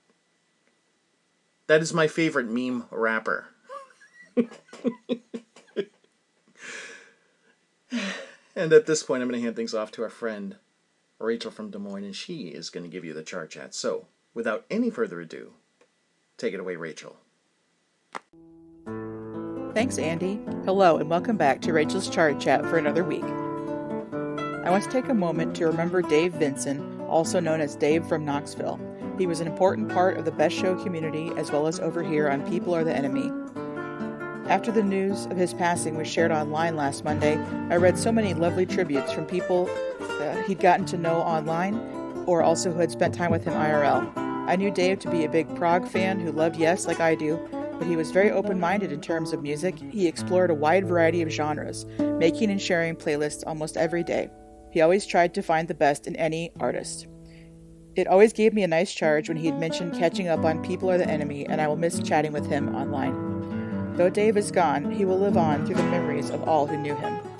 that 1.67 1.81
is 1.81 1.93
my 1.93 2.07
favorite 2.07 2.47
meme 2.47 2.85
rapper. 2.89 3.47
and 4.37 4.47
at 8.55 8.85
this 8.85 9.03
point 9.03 9.21
I'm 9.21 9.27
going 9.27 9.41
to 9.41 9.45
hand 9.45 9.57
things 9.57 9.73
off 9.73 9.91
to 9.91 10.03
our 10.03 10.09
friend 10.09 10.55
Rachel 11.19 11.51
from 11.51 11.69
Des 11.69 11.79
Moines 11.79 12.05
and 12.05 12.15
she 12.15 12.43
is 12.47 12.69
going 12.69 12.85
to 12.85 12.89
give 12.89 13.03
you 13.03 13.11
the 13.11 13.23
chart 13.23 13.49
chat. 13.49 13.75
So, 13.75 14.05
without 14.33 14.63
any 14.71 14.89
further 14.89 15.19
ado, 15.19 15.51
take 16.37 16.53
it 16.53 16.61
away 16.61 16.77
Rachel. 16.77 17.17
Thanks, 19.73 19.97
Andy. 19.97 20.39
Hello, 20.65 20.97
and 20.97 21.09
welcome 21.09 21.35
back 21.35 21.59
to 21.61 21.73
Rachel's 21.73 22.07
Chart 22.07 22.39
Chat 22.39 22.61
for 22.61 22.77
another 22.77 23.03
week. 23.03 23.23
I 23.23 24.69
want 24.69 24.83
to 24.83 24.89
take 24.91 25.09
a 25.09 25.15
moment 25.15 25.55
to 25.55 25.65
remember 25.65 26.03
Dave 26.03 26.33
Vinson, 26.33 27.01
also 27.09 27.39
known 27.39 27.59
as 27.59 27.75
Dave 27.75 28.05
from 28.05 28.23
Knoxville. 28.23 28.79
He 29.17 29.25
was 29.25 29.39
an 29.39 29.47
important 29.47 29.89
part 29.89 30.17
of 30.17 30.25
the 30.25 30.31
Best 30.31 30.55
Show 30.55 30.75
community 30.83 31.31
as 31.37 31.51
well 31.51 31.65
as 31.65 31.79
over 31.79 32.03
here 32.03 32.29
on 32.29 32.47
People 32.47 32.75
Are 32.75 32.83
the 32.83 32.95
Enemy. 32.95 33.31
After 34.47 34.71
the 34.71 34.83
news 34.83 35.25
of 35.25 35.37
his 35.37 35.55
passing 35.55 35.97
was 35.97 36.07
shared 36.07 36.31
online 36.31 36.75
last 36.75 37.03
Monday, 37.03 37.39
I 37.71 37.77
read 37.77 37.97
so 37.97 38.11
many 38.11 38.35
lovely 38.35 38.67
tributes 38.67 39.11
from 39.11 39.25
people 39.25 39.67
he'd 40.45 40.59
gotten 40.59 40.85
to 40.85 40.97
know 40.97 41.15
online 41.15 41.77
or 42.27 42.43
also 42.43 42.71
who 42.71 42.79
had 42.79 42.91
spent 42.91 43.15
time 43.15 43.31
with 43.31 43.43
him 43.43 43.53
IRL. 43.53 44.15
I 44.47 44.55
knew 44.55 44.69
Dave 44.69 44.99
to 44.99 45.09
be 45.09 45.25
a 45.25 45.29
big 45.29 45.55
prog 45.55 45.87
fan 45.87 46.19
who 46.19 46.31
loved 46.31 46.57
Yes 46.57 46.85
like 46.85 46.99
I 46.99 47.15
do, 47.15 47.39
but 47.77 47.87
he 47.87 47.95
was 47.95 48.11
very 48.11 48.31
open 48.31 48.59
minded 48.59 48.91
in 48.91 49.01
terms 49.01 49.33
of 49.33 49.41
music. 49.41 49.77
He 49.91 50.07
explored 50.07 50.49
a 50.49 50.55
wide 50.55 50.87
variety 50.87 51.21
of 51.21 51.29
genres, 51.29 51.85
making 51.99 52.51
and 52.51 52.61
sharing 52.61 52.95
playlists 52.95 53.43
almost 53.45 53.77
every 53.77 54.03
day. 54.03 54.29
He 54.71 54.81
always 54.81 55.05
tried 55.05 55.33
to 55.35 55.41
find 55.41 55.67
the 55.67 55.73
best 55.73 56.07
in 56.07 56.15
any 56.15 56.51
artist. 56.59 57.07
It 57.95 58.07
always 58.07 58.33
gave 58.33 58.53
me 58.53 58.63
a 58.63 58.67
nice 58.67 58.91
charge 58.93 59.29
when 59.29 59.37
he'd 59.37 59.59
mentioned 59.59 59.93
catching 59.93 60.27
up 60.27 60.43
on 60.43 60.63
People 60.63 60.89
Are 60.89 60.97
the 60.97 61.07
Enemy, 61.07 61.45
and 61.45 61.61
I 61.61 61.67
will 61.67 61.75
miss 61.75 61.99
chatting 61.99 62.31
with 62.31 62.47
him 62.47 62.75
online. 62.75 63.93
Though 63.95 64.09
Dave 64.09 64.37
is 64.37 64.49
gone, 64.49 64.91
he 64.91 65.05
will 65.05 65.19
live 65.19 65.37
on 65.37 65.65
through 65.65 65.75
the 65.75 65.83
memories 65.83 66.31
of 66.31 66.41
all 66.47 66.65
who 66.65 66.77
knew 66.77 66.95
him. 66.95 67.32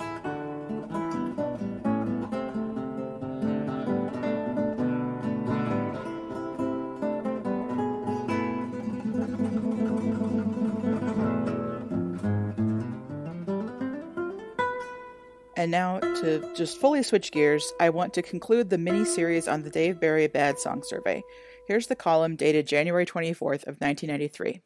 Now, 15.74 15.98
to 15.98 16.54
just 16.54 16.80
fully 16.80 17.02
switch 17.02 17.32
gears, 17.32 17.72
I 17.80 17.90
want 17.90 18.14
to 18.14 18.22
conclude 18.22 18.70
the 18.70 18.78
mini 18.78 19.04
series 19.04 19.48
on 19.48 19.64
the 19.64 19.70
Dave 19.70 19.98
Barry 19.98 20.28
Bad 20.28 20.60
Song 20.60 20.84
Survey. 20.84 21.20
Here's 21.66 21.88
the 21.88 21.96
column 21.96 22.36
dated 22.36 22.68
January 22.68 23.04
24th 23.04 23.66
of 23.66 23.80
1993. 23.80 24.60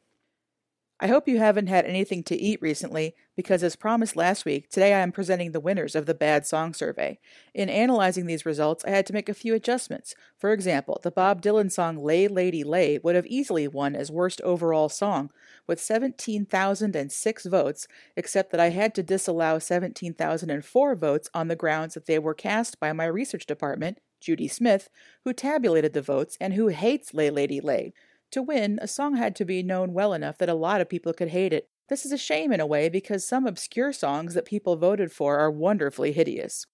I 1.00 1.06
hope 1.06 1.26
you 1.26 1.38
haven't 1.38 1.68
had 1.68 1.86
anything 1.86 2.24
to 2.24 2.36
eat 2.36 2.60
recently, 2.60 3.14
because 3.38 3.62
as 3.62 3.76
promised 3.76 4.16
last 4.16 4.44
week, 4.44 4.68
today 4.68 4.92
I 4.92 4.98
am 4.98 5.12
presenting 5.12 5.52
the 5.52 5.60
winners 5.60 5.94
of 5.94 6.06
the 6.06 6.12
Bad 6.12 6.44
Song 6.44 6.74
Survey. 6.74 7.20
In 7.54 7.68
analyzing 7.68 8.26
these 8.26 8.44
results, 8.44 8.84
I 8.84 8.90
had 8.90 9.06
to 9.06 9.12
make 9.12 9.28
a 9.28 9.32
few 9.32 9.54
adjustments. 9.54 10.16
For 10.36 10.52
example, 10.52 10.98
the 11.04 11.12
Bob 11.12 11.40
Dylan 11.40 11.70
song 11.70 11.98
Lay 11.98 12.26
Lady 12.26 12.64
Lay 12.64 12.98
would 12.98 13.14
have 13.14 13.26
easily 13.26 13.68
won 13.68 13.94
as 13.94 14.10
worst 14.10 14.40
overall 14.40 14.88
song, 14.88 15.30
with 15.68 15.80
17,006 15.80 17.46
votes, 17.46 17.86
except 18.16 18.50
that 18.50 18.58
I 18.58 18.70
had 18.70 18.92
to 18.96 19.04
disallow 19.04 19.60
17,004 19.60 20.96
votes 20.96 21.30
on 21.32 21.46
the 21.46 21.54
grounds 21.54 21.94
that 21.94 22.06
they 22.06 22.18
were 22.18 22.34
cast 22.34 22.80
by 22.80 22.92
my 22.92 23.06
research 23.06 23.46
department, 23.46 24.00
Judy 24.20 24.48
Smith, 24.48 24.88
who 25.22 25.32
tabulated 25.32 25.92
the 25.92 26.02
votes 26.02 26.36
and 26.40 26.54
who 26.54 26.68
hates 26.68 27.14
Lay 27.14 27.30
Lady 27.30 27.60
Lay. 27.60 27.92
To 28.32 28.42
win, 28.42 28.80
a 28.82 28.88
song 28.88 29.14
had 29.14 29.36
to 29.36 29.44
be 29.44 29.62
known 29.62 29.92
well 29.92 30.12
enough 30.12 30.38
that 30.38 30.48
a 30.48 30.54
lot 30.54 30.80
of 30.80 30.88
people 30.88 31.12
could 31.12 31.28
hate 31.28 31.52
it. 31.52 31.68
This 31.88 32.04
is 32.04 32.12
a 32.12 32.18
shame 32.18 32.52
in 32.52 32.60
a 32.60 32.66
way 32.66 32.90
because 32.90 33.26
some 33.26 33.46
obscure 33.46 33.94
songs 33.94 34.34
that 34.34 34.44
people 34.44 34.76
voted 34.76 35.10
for 35.10 35.38
are 35.38 35.50
wonderfully 35.50 36.12
hideous. 36.12 36.66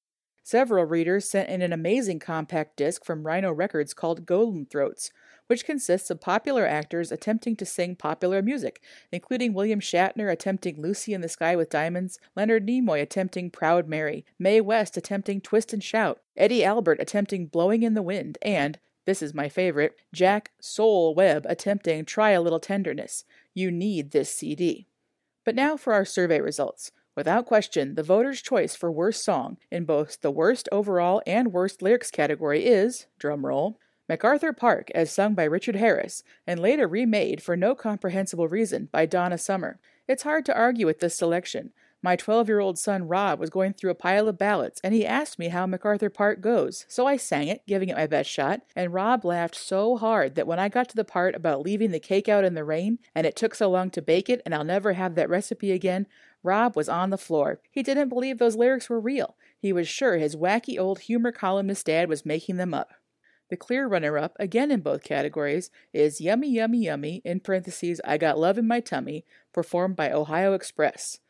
Several 0.42 0.84
readers 0.84 1.30
sent 1.30 1.48
in 1.48 1.62
an 1.62 1.72
amazing 1.72 2.18
compact 2.18 2.76
disc 2.76 3.04
from 3.04 3.24
Rhino 3.24 3.52
Records 3.52 3.94
called 3.94 4.26
Golden 4.26 4.66
Throats, 4.66 5.10
which 5.46 5.64
consists 5.64 6.10
of 6.10 6.20
popular 6.20 6.66
actors 6.66 7.12
attempting 7.12 7.54
to 7.56 7.64
sing 7.64 7.94
popular 7.94 8.42
music, 8.42 8.82
including 9.12 9.54
William 9.54 9.78
Shatner 9.78 10.30
attempting 10.30 10.82
Lucy 10.82 11.14
in 11.14 11.20
the 11.20 11.28
Sky 11.28 11.54
with 11.54 11.70
Diamonds, 11.70 12.18
Leonard 12.34 12.66
Nimoy 12.66 13.00
attempting 13.00 13.50
Proud 13.50 13.88
Mary, 13.88 14.24
Mae 14.38 14.60
West 14.60 14.96
attempting 14.96 15.40
Twist 15.40 15.72
and 15.72 15.82
Shout, 15.82 16.20
Eddie 16.36 16.64
Albert 16.64 16.98
attempting 17.00 17.46
Blowing 17.46 17.84
in 17.84 17.94
the 17.94 18.02
Wind, 18.02 18.36
and, 18.42 18.80
this 19.06 19.22
is 19.22 19.32
my 19.32 19.48
favorite, 19.48 19.94
Jack 20.12 20.50
Soul 20.60 21.14
Webb 21.14 21.46
attempting 21.48 22.04
Try 22.04 22.32
a 22.32 22.42
Little 22.42 22.60
Tenderness. 22.60 23.24
You 23.54 23.70
need 23.70 24.10
this 24.10 24.34
CD. 24.34 24.88
But 25.44 25.54
now 25.54 25.76
for 25.76 25.92
our 25.92 26.04
survey 26.04 26.40
results. 26.40 26.90
Without 27.16 27.46
question, 27.46 27.94
the 27.94 28.02
voters' 28.02 28.42
choice 28.42 28.74
for 28.74 28.90
worst 28.90 29.24
song 29.24 29.58
in 29.70 29.84
both 29.84 30.20
the 30.20 30.30
worst 30.30 30.68
overall 30.72 31.22
and 31.26 31.52
worst 31.52 31.80
lyrics 31.80 32.10
category 32.10 32.64
is, 32.64 33.06
drumroll, 33.20 33.76
MacArthur 34.08 34.52
Park 34.52 34.90
as 34.94 35.10
sung 35.10 35.34
by 35.34 35.44
Richard 35.44 35.76
Harris 35.76 36.22
and 36.46 36.60
later 36.60 36.86
remade 36.86 37.42
for 37.42 37.56
no 37.56 37.74
comprehensible 37.74 38.48
reason 38.48 38.88
by 38.92 39.06
Donna 39.06 39.38
Summer. 39.38 39.78
It's 40.06 40.24
hard 40.24 40.44
to 40.46 40.54
argue 40.54 40.86
with 40.86 41.00
this 41.00 41.16
selection. 41.16 41.72
My 42.04 42.16
12 42.16 42.48
year 42.48 42.60
old 42.60 42.78
son 42.78 43.08
Rob 43.08 43.40
was 43.40 43.48
going 43.48 43.72
through 43.72 43.90
a 43.90 43.94
pile 43.94 44.28
of 44.28 44.36
ballots 44.36 44.78
and 44.84 44.92
he 44.92 45.06
asked 45.06 45.38
me 45.38 45.48
how 45.48 45.66
MacArthur 45.66 46.10
Park 46.10 46.42
goes, 46.42 46.84
so 46.86 47.06
I 47.06 47.16
sang 47.16 47.48
it, 47.48 47.62
giving 47.66 47.88
it 47.88 47.96
my 47.96 48.06
best 48.06 48.28
shot, 48.28 48.60
and 48.76 48.92
Rob 48.92 49.24
laughed 49.24 49.54
so 49.56 49.96
hard 49.96 50.34
that 50.34 50.46
when 50.46 50.58
I 50.58 50.68
got 50.68 50.90
to 50.90 50.96
the 50.96 51.02
part 51.02 51.34
about 51.34 51.62
leaving 51.62 51.92
the 51.92 51.98
cake 51.98 52.28
out 52.28 52.44
in 52.44 52.52
the 52.52 52.62
rain 52.62 52.98
and 53.14 53.26
it 53.26 53.36
took 53.36 53.54
so 53.54 53.70
long 53.70 53.88
to 53.88 54.02
bake 54.02 54.28
it 54.28 54.42
and 54.44 54.54
I'll 54.54 54.64
never 54.64 54.92
have 54.92 55.14
that 55.14 55.30
recipe 55.30 55.72
again, 55.72 56.06
Rob 56.42 56.76
was 56.76 56.90
on 56.90 57.08
the 57.08 57.16
floor. 57.16 57.60
He 57.70 57.82
didn't 57.82 58.10
believe 58.10 58.36
those 58.36 58.54
lyrics 58.54 58.90
were 58.90 59.00
real. 59.00 59.34
He 59.58 59.72
was 59.72 59.88
sure 59.88 60.18
his 60.18 60.36
wacky 60.36 60.78
old 60.78 60.98
humor 60.98 61.32
columnist 61.32 61.86
dad 61.86 62.10
was 62.10 62.26
making 62.26 62.58
them 62.58 62.74
up. 62.74 62.90
The 63.48 63.56
clear 63.56 63.86
runner 63.86 64.18
up, 64.18 64.36
again 64.38 64.70
in 64.70 64.82
both 64.82 65.04
categories, 65.04 65.70
is 65.94 66.20
Yummy 66.20 66.50
Yummy 66.50 66.84
Yummy, 66.84 67.22
in 67.24 67.40
parentheses, 67.40 68.02
I 68.04 68.18
Got 68.18 68.38
Love 68.38 68.58
in 68.58 68.68
My 68.68 68.80
Tummy, 68.80 69.24
performed 69.54 69.96
by 69.96 70.10
Ohio 70.10 70.52
Express. 70.52 71.20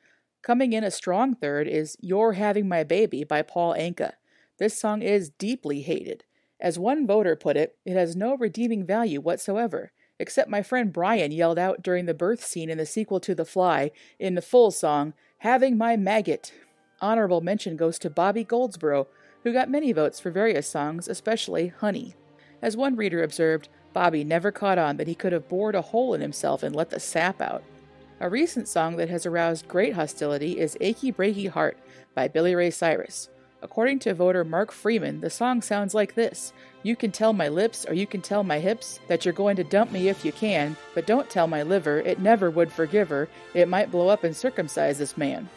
Coming 0.44 0.74
in 0.74 0.85
a 0.85 0.90
strong 0.90 1.35
third 1.35 1.66
is 1.66 1.96
You're 2.02 2.35
Having 2.35 2.68
My 2.68 2.85
Baby 2.85 3.24
by 3.24 3.40
Paul 3.40 3.72
Anka. 3.72 4.12
This 4.59 4.78
song 4.78 5.00
is 5.00 5.30
deeply 5.30 5.80
hated. 5.80 6.24
As 6.61 6.78
one 6.78 7.07
voter 7.07 7.35
put 7.35 7.57
it, 7.57 7.78
it 7.87 7.96
has 7.96 8.14
no 8.14 8.37
redeeming 8.37 8.85
value 8.85 9.22
whatsoever, 9.22 9.90
except 10.18 10.50
my 10.50 10.62
friend 10.62 10.92
Brian 10.92 11.33
yelled 11.33 11.59
out 11.59 11.83
during 11.83 12.04
the 12.04 12.12
birth 12.12 12.44
scene 12.44 12.68
in 12.68 12.76
the 12.76 12.85
sequel 12.85 13.20
to 13.20 13.35
The 13.35 13.46
Fly 13.46 13.90
in 14.18 14.35
the 14.35 14.42
full 14.42 14.70
song, 14.70 15.14
Having 15.38 15.78
My 15.78 15.96
Maggot. 15.96 16.52
Honorable 17.00 17.40
mention 17.40 17.74
goes 17.78 17.98
to 18.00 18.11
Bobby 18.11 18.44
Goldsboro, 18.44 19.07
who 19.44 19.52
got 19.54 19.70
many 19.70 19.92
votes 19.92 20.20
for 20.20 20.30
various 20.30 20.68
songs, 20.68 21.09
especially 21.09 21.68
Honey. 21.68 22.16
As 22.61 22.76
one 22.76 22.96
reader 22.96 23.22
observed, 23.22 23.70
Bobby 23.94 24.24
never 24.24 24.52
caught 24.52 24.76
on 24.76 24.98
that 24.98 25.09
he 25.09 25.14
could 25.14 25.33
have 25.33 25.48
bored 25.48 25.74
a 25.74 25.80
hole 25.80 26.12
in 26.12 26.20
himself 26.20 26.62
and 26.62 26.76
let 26.76 26.90
the 26.90 27.00
sap 27.00 27.40
out. 27.40 27.64
A 28.24 28.30
recent 28.30 28.68
song 28.68 28.96
that 28.96 29.10
has 29.10 29.26
aroused 29.26 29.68
great 29.68 29.92
hostility 29.92 30.58
is 30.58 30.78
Achy 30.80 31.12
Breaky 31.12 31.46
Heart 31.46 31.76
by 32.14 32.26
Billy 32.26 32.54
Ray 32.54 32.70
Cyrus. 32.70 33.28
According 33.60 33.98
to 33.98 34.14
voter 34.14 34.44
Mark 34.44 34.72
Freeman, 34.72 35.20
the 35.20 35.28
song 35.28 35.60
sounds 35.60 35.92
like 35.92 36.14
this 36.14 36.54
You 36.82 36.96
can 36.96 37.12
tell 37.12 37.34
my 37.34 37.48
lips, 37.48 37.84
or 37.87 37.92
you 37.92 38.06
can 38.06 38.22
tell 38.22 38.42
my 38.42 38.60
hips, 38.60 38.98
that 39.08 39.26
you're 39.26 39.34
going 39.34 39.56
to 39.56 39.62
dump 39.62 39.92
me 39.92 40.08
if 40.08 40.24
you 40.24 40.32
can, 40.32 40.74
but 40.94 41.06
don't 41.06 41.28
tell 41.28 41.46
my 41.46 41.62
liver, 41.62 42.00
it 42.00 42.18
never 42.18 42.50
would 42.50 42.72
forgive 42.72 43.10
her, 43.10 43.28
it 43.52 43.68
might 43.68 43.90
blow 43.90 44.08
up 44.08 44.24
and 44.24 44.34
circumcise 44.34 44.96
this 44.96 45.18
man. 45.18 45.50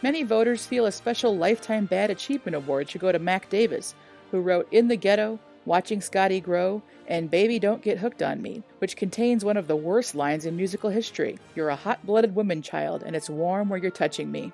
Many 0.00 0.22
voters 0.22 0.64
feel 0.64 0.86
a 0.86 0.92
special 0.92 1.36
Lifetime 1.36 1.84
Bad 1.84 2.08
Achievement 2.08 2.56
Award 2.56 2.88
should 2.88 3.02
go 3.02 3.12
to 3.12 3.18
Mac 3.18 3.50
Davis, 3.50 3.94
who 4.30 4.40
wrote 4.40 4.66
In 4.72 4.88
the 4.88 4.96
Ghetto, 4.96 5.38
Watching 5.64 6.00
Scotty 6.00 6.40
Grow, 6.40 6.82
and 7.06 7.30
Baby 7.30 7.58
Don't 7.58 7.82
Get 7.82 7.98
Hooked 7.98 8.22
on 8.22 8.42
Me, 8.42 8.62
which 8.78 8.96
contains 8.96 9.44
one 9.44 9.56
of 9.56 9.68
the 9.68 9.76
worst 9.76 10.14
lines 10.14 10.46
in 10.46 10.56
musical 10.56 10.90
history 10.90 11.38
You're 11.54 11.68
a 11.68 11.76
hot 11.76 12.04
blooded 12.04 12.34
woman 12.34 12.62
child, 12.62 13.02
and 13.04 13.14
it's 13.14 13.30
warm 13.30 13.68
where 13.68 13.78
you're 13.78 13.90
touching 13.90 14.30
me. 14.30 14.52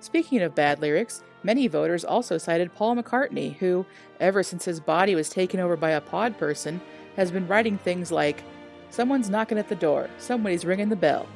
Speaking 0.00 0.42
of 0.42 0.54
bad 0.54 0.80
lyrics, 0.80 1.22
many 1.42 1.66
voters 1.66 2.04
also 2.04 2.38
cited 2.38 2.74
Paul 2.74 2.96
McCartney, 2.96 3.56
who, 3.56 3.86
ever 4.20 4.42
since 4.42 4.64
his 4.64 4.80
body 4.80 5.14
was 5.14 5.28
taken 5.28 5.60
over 5.60 5.76
by 5.76 5.90
a 5.90 6.00
pod 6.00 6.38
person, 6.38 6.80
has 7.16 7.30
been 7.30 7.48
writing 7.48 7.78
things 7.78 8.12
like 8.12 8.42
Someone's 8.90 9.28
knocking 9.28 9.58
at 9.58 9.68
the 9.68 9.74
door, 9.74 10.08
somebody's 10.18 10.64
ringing 10.64 10.88
the 10.88 10.96
bell. 10.96 11.26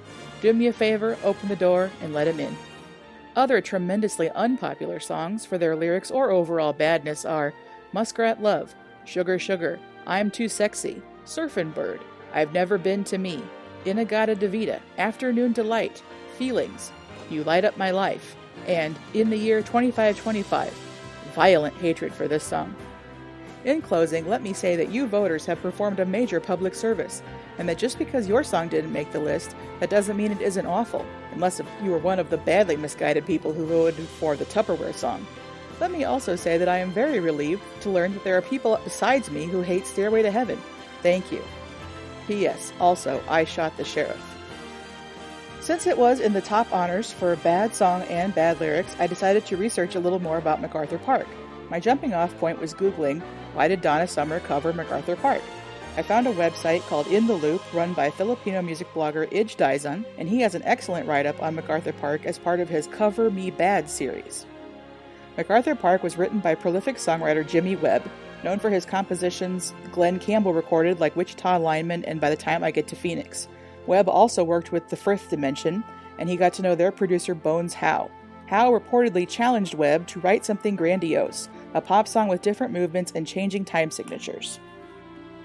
Do 0.40 0.52
me 0.52 0.66
a 0.66 0.72
favor, 0.72 1.18
open 1.22 1.48
the 1.48 1.56
door, 1.56 1.90
and 2.00 2.14
let 2.14 2.26
him 2.26 2.40
in. 2.40 2.56
Other 3.36 3.60
tremendously 3.60 4.30
unpopular 4.30 5.00
songs 5.00 5.44
for 5.44 5.58
their 5.58 5.76
lyrics 5.76 6.10
or 6.10 6.30
overall 6.30 6.72
badness 6.72 7.24
are 7.24 7.54
Muskrat 7.92 8.42
Love, 8.42 8.74
Sugar 9.04 9.38
Sugar, 9.38 9.78
I'm 10.06 10.30
Too 10.30 10.48
Sexy, 10.48 11.02
Surfin' 11.24 11.74
Bird, 11.74 12.00
I've 12.32 12.52
Never 12.52 12.78
Been 12.78 13.04
to 13.04 13.18
Me, 13.18 13.42
In-A-Gadda-Da-Vida, 13.84 14.80
Afternoon 14.98 15.52
Delight, 15.52 16.02
Feelings, 16.38 16.92
You 17.28 17.42
Light 17.44 17.64
Up 17.64 17.76
My 17.76 17.90
Life, 17.90 18.36
and 18.66 18.96
In 19.12 19.28
the 19.30 19.36
Year 19.36 19.60
2525. 19.60 20.72
Violent 21.34 21.74
hatred 21.76 22.14
for 22.14 22.28
this 22.28 22.44
song. 22.44 22.74
In 23.64 23.80
closing, 23.82 24.28
let 24.28 24.42
me 24.42 24.52
say 24.52 24.76
that 24.76 24.90
you 24.90 25.06
voters 25.06 25.46
have 25.46 25.62
performed 25.62 26.00
a 26.00 26.06
major 26.06 26.40
public 26.40 26.74
service, 26.74 27.22
and 27.58 27.68
that 27.68 27.78
just 27.78 27.98
because 27.98 28.28
your 28.28 28.44
song 28.44 28.68
didn't 28.68 28.92
make 28.92 29.12
the 29.12 29.20
list, 29.20 29.54
that 29.80 29.90
doesn't 29.90 30.16
mean 30.16 30.32
it 30.32 30.40
isn't 30.40 30.66
awful, 30.66 31.04
unless 31.32 31.60
you 31.82 31.90
were 31.90 31.98
one 31.98 32.18
of 32.18 32.30
the 32.30 32.38
badly 32.38 32.76
misguided 32.76 33.26
people 33.26 33.52
who 33.52 33.66
voted 33.66 34.06
for 34.06 34.36
the 34.36 34.44
Tupperware 34.46 34.94
song. 34.94 35.26
Let 35.82 35.90
me 35.90 36.04
also 36.04 36.36
say 36.36 36.58
that 36.58 36.68
I 36.68 36.78
am 36.78 36.92
very 36.92 37.18
relieved 37.18 37.64
to 37.80 37.90
learn 37.90 38.12
that 38.12 38.22
there 38.22 38.38
are 38.38 38.42
people 38.42 38.78
besides 38.84 39.32
me 39.32 39.46
who 39.46 39.62
hate 39.62 39.84
Stairway 39.84 40.22
to 40.22 40.30
Heaven. 40.30 40.56
Thank 41.02 41.32
you. 41.32 41.42
P.S. 42.28 42.72
Also, 42.78 43.20
I 43.28 43.42
shot 43.42 43.76
the 43.76 43.84
sheriff. 43.84 44.22
Since 45.60 45.88
it 45.88 45.98
was 45.98 46.20
in 46.20 46.34
the 46.34 46.40
top 46.40 46.72
honors 46.72 47.10
for 47.10 47.34
bad 47.34 47.74
song 47.74 48.02
and 48.02 48.32
bad 48.32 48.60
lyrics, 48.60 48.94
I 49.00 49.08
decided 49.08 49.44
to 49.46 49.56
research 49.56 49.96
a 49.96 49.98
little 49.98 50.20
more 50.20 50.38
about 50.38 50.60
MacArthur 50.60 50.98
Park. 50.98 51.26
My 51.68 51.80
jumping 51.80 52.14
off 52.14 52.38
point 52.38 52.60
was 52.60 52.74
Googling, 52.74 53.20
why 53.54 53.66
did 53.66 53.80
Donna 53.80 54.06
Summer 54.06 54.38
cover 54.38 54.72
MacArthur 54.72 55.16
Park? 55.16 55.42
I 55.96 56.02
found 56.02 56.28
a 56.28 56.32
website 56.34 56.82
called 56.82 57.08
In 57.08 57.26
the 57.26 57.34
Loop 57.34 57.60
run 57.74 57.92
by 57.92 58.08
Filipino 58.08 58.62
music 58.62 58.86
blogger 58.94 59.28
Ij 59.32 59.56
Dizon, 59.56 60.04
and 60.16 60.28
he 60.28 60.42
has 60.42 60.54
an 60.54 60.62
excellent 60.62 61.08
write 61.08 61.26
up 61.26 61.42
on 61.42 61.56
MacArthur 61.56 61.92
Park 61.94 62.24
as 62.24 62.38
part 62.38 62.60
of 62.60 62.68
his 62.68 62.86
Cover 62.86 63.32
Me 63.32 63.50
Bad 63.50 63.90
series. 63.90 64.46
MacArthur 65.36 65.74
Park 65.74 66.02
was 66.02 66.18
written 66.18 66.40
by 66.40 66.54
prolific 66.54 66.96
songwriter 66.96 67.46
Jimmy 67.46 67.74
Webb, 67.76 68.02
known 68.44 68.58
for 68.58 68.68
his 68.68 68.84
compositions 68.84 69.72
Glen 69.90 70.18
Campbell 70.18 70.52
recorded 70.52 71.00
like 71.00 71.16
Wichita 71.16 71.56
Lineman 71.56 72.04
and 72.04 72.20
By 72.20 72.28
the 72.28 72.36
Time 72.36 72.62
I 72.62 72.70
Get 72.70 72.86
to 72.88 72.96
Phoenix. 72.96 73.48
Webb 73.86 74.10
also 74.10 74.44
worked 74.44 74.72
with 74.72 74.88
The 74.90 74.96
5th 74.96 75.30
Dimension, 75.30 75.82
and 76.18 76.28
he 76.28 76.36
got 76.36 76.52
to 76.54 76.62
know 76.62 76.74
their 76.74 76.92
producer 76.92 77.34
Bones 77.34 77.72
Howe. 77.72 78.10
Howe 78.46 78.78
reportedly 78.78 79.26
challenged 79.26 79.72
Webb 79.72 80.06
to 80.08 80.20
write 80.20 80.44
something 80.44 80.76
grandiose, 80.76 81.48
a 81.72 81.80
pop 81.80 82.06
song 82.06 82.28
with 82.28 82.42
different 82.42 82.74
movements 82.74 83.12
and 83.14 83.26
changing 83.26 83.64
time 83.64 83.90
signatures. 83.90 84.60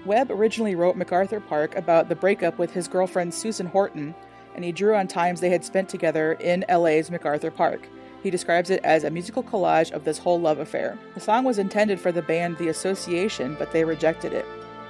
Webb 0.04 0.30
originally 0.30 0.74
wrote 0.74 0.96
MacArthur 0.96 1.40
Park 1.40 1.74
about 1.76 2.10
the 2.10 2.14
breakup 2.14 2.58
with 2.58 2.72
his 2.72 2.88
girlfriend 2.88 3.32
Susan 3.32 3.66
Horton, 3.66 4.14
and 4.54 4.64
he 4.64 4.72
drew 4.72 4.94
on 4.94 5.08
times 5.08 5.40
they 5.40 5.48
had 5.48 5.64
spent 5.64 5.88
together 5.88 6.34
in 6.34 6.66
LA's 6.68 7.10
MacArthur 7.10 7.50
Park. 7.50 7.88
He 8.22 8.30
describes 8.30 8.70
it 8.70 8.80
as 8.84 9.04
a 9.04 9.10
musical 9.10 9.42
collage 9.42 9.92
of 9.92 10.04
this 10.04 10.18
whole 10.18 10.40
love 10.40 10.58
affair. 10.58 10.98
The 11.14 11.20
song 11.20 11.44
was 11.44 11.58
intended 11.58 12.00
for 12.00 12.10
the 12.10 12.22
band 12.22 12.58
The 12.58 12.68
Association, 12.68 13.56
but 13.58 13.72
they 13.72 13.84
rejected 13.84 14.32
it. 14.32 14.46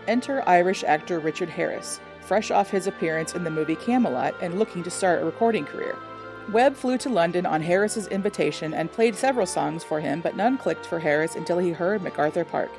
Enter 0.07 0.43
Irish 0.49 0.85
actor 0.85 1.19
Richard 1.19 1.51
Harris, 1.51 2.01
fresh 2.21 2.51
off 2.51 2.71
his 2.71 2.87
appearance 2.87 3.35
in 3.35 3.45
the 3.45 3.51
movie 3.51 3.77
Camelot 3.77 4.35
and 4.41 4.59
looking 4.59 4.83
to 4.83 4.91
start 4.91 5.23
a 5.23 5.25
recording 5.27 5.67
career. 5.67 5.97
Webb 6.53 6.77
flew 6.77 6.97
to 6.99 7.11
London 7.11 7.45
on 7.45 7.61
Harris's 7.61 8.07
invitation 8.07 8.73
and 8.73 8.91
played 8.91 9.14
several 9.14 9.45
songs 9.45 9.85
for 9.85 10.01
him, 10.01 10.23
but 10.23 10.35
none 10.35 10.57
clicked 10.57 10.87
for 10.87 10.99
Harris 10.99 11.37
until 11.37 11.59
he 11.59 11.73
heard 11.73 12.03
MacArthur 12.03 12.45
Park. 12.45 12.71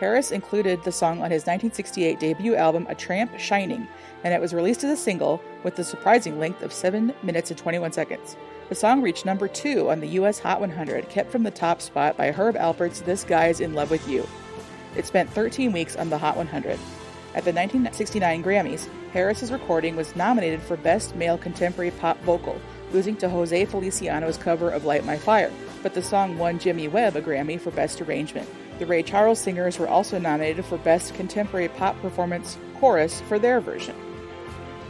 Harris 0.00 0.32
included 0.32 0.82
the 0.82 0.90
song 0.90 1.22
on 1.22 1.30
his 1.30 1.42
1968 1.42 2.18
debut 2.18 2.56
album 2.56 2.86
A 2.88 2.94
Tramp 2.94 3.38
Shining, 3.38 3.86
and 4.24 4.32
it 4.32 4.40
was 4.40 4.54
released 4.54 4.82
as 4.82 4.98
a 4.98 5.00
single 5.00 5.42
with 5.62 5.76
the 5.76 5.84
surprising 5.84 6.38
length 6.38 6.62
of 6.62 6.72
7 6.72 7.12
minutes 7.22 7.50
and 7.50 7.58
21 7.58 7.92
seconds. 7.92 8.36
The 8.72 8.76
song 8.76 9.02
reached 9.02 9.26
number 9.26 9.48
2 9.48 9.90
on 9.90 10.00
the 10.00 10.08
US 10.18 10.38
Hot 10.38 10.58
100, 10.58 11.10
kept 11.10 11.30
from 11.30 11.42
the 11.42 11.50
top 11.50 11.82
spot 11.82 12.16
by 12.16 12.32
Herb 12.32 12.56
Alpert's 12.56 13.02
This 13.02 13.22
Guy's 13.22 13.60
in 13.60 13.74
Love 13.74 13.90
with 13.90 14.08
You. 14.08 14.26
It 14.96 15.04
spent 15.04 15.28
13 15.28 15.72
weeks 15.72 15.94
on 15.94 16.08
the 16.08 16.16
Hot 16.16 16.38
100. 16.38 16.72
At 17.34 17.44
the 17.44 17.52
1969 17.52 18.42
Grammys, 18.42 18.88
Harris's 19.12 19.52
recording 19.52 19.94
was 19.94 20.16
nominated 20.16 20.62
for 20.62 20.78
Best 20.78 21.14
Male 21.14 21.36
Contemporary 21.36 21.90
Pop 21.90 22.18
Vocal, 22.22 22.58
losing 22.92 23.14
to 23.16 23.28
Jose 23.28 23.66
Feliciano's 23.66 24.38
cover 24.38 24.70
of 24.70 24.86
Light 24.86 25.04
My 25.04 25.18
Fire, 25.18 25.52
but 25.82 25.92
the 25.92 26.00
song 26.00 26.38
won 26.38 26.58
Jimmy 26.58 26.88
Webb 26.88 27.14
a 27.14 27.20
Grammy 27.20 27.60
for 27.60 27.72
Best 27.72 28.00
Arrangement. 28.00 28.48
The 28.78 28.86
Ray 28.86 29.02
Charles 29.02 29.38
Singers 29.38 29.78
were 29.78 29.86
also 29.88 30.18
nominated 30.18 30.64
for 30.64 30.78
Best 30.78 31.12
Contemporary 31.12 31.68
Pop 31.68 32.00
Performance 32.00 32.56
Chorus 32.80 33.20
for 33.28 33.38
their 33.38 33.60
version. 33.60 33.94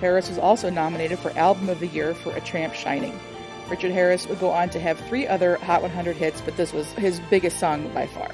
Harris 0.00 0.28
was 0.28 0.38
also 0.38 0.70
nominated 0.70 1.18
for 1.18 1.36
Album 1.36 1.68
of 1.68 1.80
the 1.80 1.88
Year 1.88 2.14
for 2.14 2.30
A 2.36 2.40
Tramp 2.42 2.74
Shining. 2.74 3.18
Richard 3.72 3.92
Harris 3.92 4.26
would 4.26 4.38
go 4.38 4.50
on 4.50 4.68
to 4.68 4.78
have 4.78 5.00
three 5.08 5.26
other 5.26 5.56
Hot 5.56 5.80
100 5.80 6.14
hits, 6.14 6.42
but 6.42 6.58
this 6.58 6.74
was 6.74 6.92
his 6.92 7.20
biggest 7.30 7.58
song 7.58 7.88
by 7.94 8.06
far. 8.06 8.30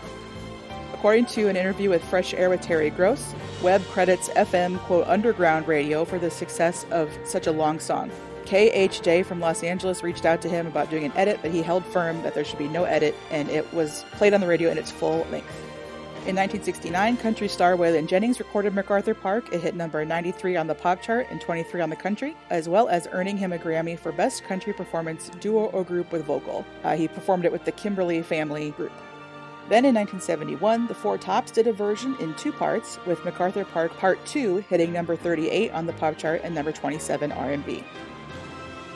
According 0.93 1.27
to 1.27 1.47
an 1.47 1.57
interview 1.57 1.91
with 1.91 2.03
Fresh 2.03 2.35
Air 2.35 2.51
with 2.51 2.61
Terry 2.61 2.91
Gross, 2.91 3.37
Webb 3.63 3.85
credits 3.85 4.29
FM, 4.31 4.81
quote, 4.81 5.07
underground 5.07 5.69
radio 5.69 6.05
for 6.05 6.19
the 6.19 6.29
success 6.29 6.85
of 6.91 7.17
such 7.25 7.47
a 7.47 7.53
long 7.53 7.79
song. 7.79 8.11
KHJ 8.47 9.25
from 9.25 9.39
Los 9.39 9.63
Angeles 9.63 10.03
reached 10.03 10.27
out 10.27 10.43
to 10.43 10.49
him 10.49 10.67
about 10.67 10.91
doing 10.91 11.05
an 11.05 11.13
edit, 11.15 11.39
but 11.41 11.53
he 11.53 11.63
held 11.63 11.87
firm 11.87 12.21
that 12.25 12.35
there 12.35 12.45
should 12.45 12.59
be 12.59 12.67
no 12.67 12.83
edit, 12.83 13.15
and 13.31 13.49
it 13.49 13.73
was 13.73 14.05
played 14.15 14.35
on 14.35 14.41
the 14.41 14.49
radio 14.49 14.73
in 14.73 14.77
its 14.77 14.91
full 14.91 15.25
length. 15.31 15.55
In 16.29 16.37
1969, 16.37 17.17
country 17.17 17.49
star 17.49 17.75
Waylon 17.75 18.07
Jennings 18.07 18.39
recorded 18.39 18.75
MacArthur 18.75 19.15
Park. 19.15 19.51
It 19.51 19.63
hit 19.63 19.75
number 19.75 20.05
93 20.05 20.57
on 20.57 20.67
the 20.67 20.75
pop 20.75 21.01
chart 21.01 21.27
and 21.31 21.41
23 21.41 21.81
on 21.81 21.89
the 21.89 21.97
country, 21.97 22.37
as 22.51 22.69
well 22.69 22.87
as 22.87 23.09
earning 23.13 23.39
him 23.39 23.55
a 23.55 23.59
Grammy 23.59 23.99
for 23.99 24.13
Best 24.13 24.45
Country 24.45 24.75
Performance 24.75 25.31
Duo 25.41 25.71
or 25.71 25.85
Group 25.85 26.13
with 26.13 26.27
Vocal. 26.27 26.67
Uh, 26.85 26.97
he 26.97 27.09
performed 27.09 27.47
it 27.47 27.51
with 27.51 27.65
the 27.65 27.73
Kimberly 27.73 28.21
Family 28.21 28.73
Group. 28.73 28.93
Then 29.71 29.87
in 29.87 29.95
1971, 29.95 30.87
the 30.87 30.95
Four 30.95 31.17
Tops 31.17 31.51
did 31.51 31.67
a 31.67 31.73
version 31.73 32.15
in 32.21 32.35
two 32.35 32.53
parts, 32.53 32.99
with 33.07 33.25
MacArthur 33.25 33.65
Park 33.65 33.97
Part 33.97 34.23
2 34.27 34.59
hitting 34.69 34.93
number 34.93 35.17
38 35.17 35.73
on 35.73 35.87
the 35.87 35.95
pop 35.95 36.19
chart 36.19 36.43
and 36.45 36.55
number 36.55 36.73
27 36.73 37.33
R&B. 37.33 37.83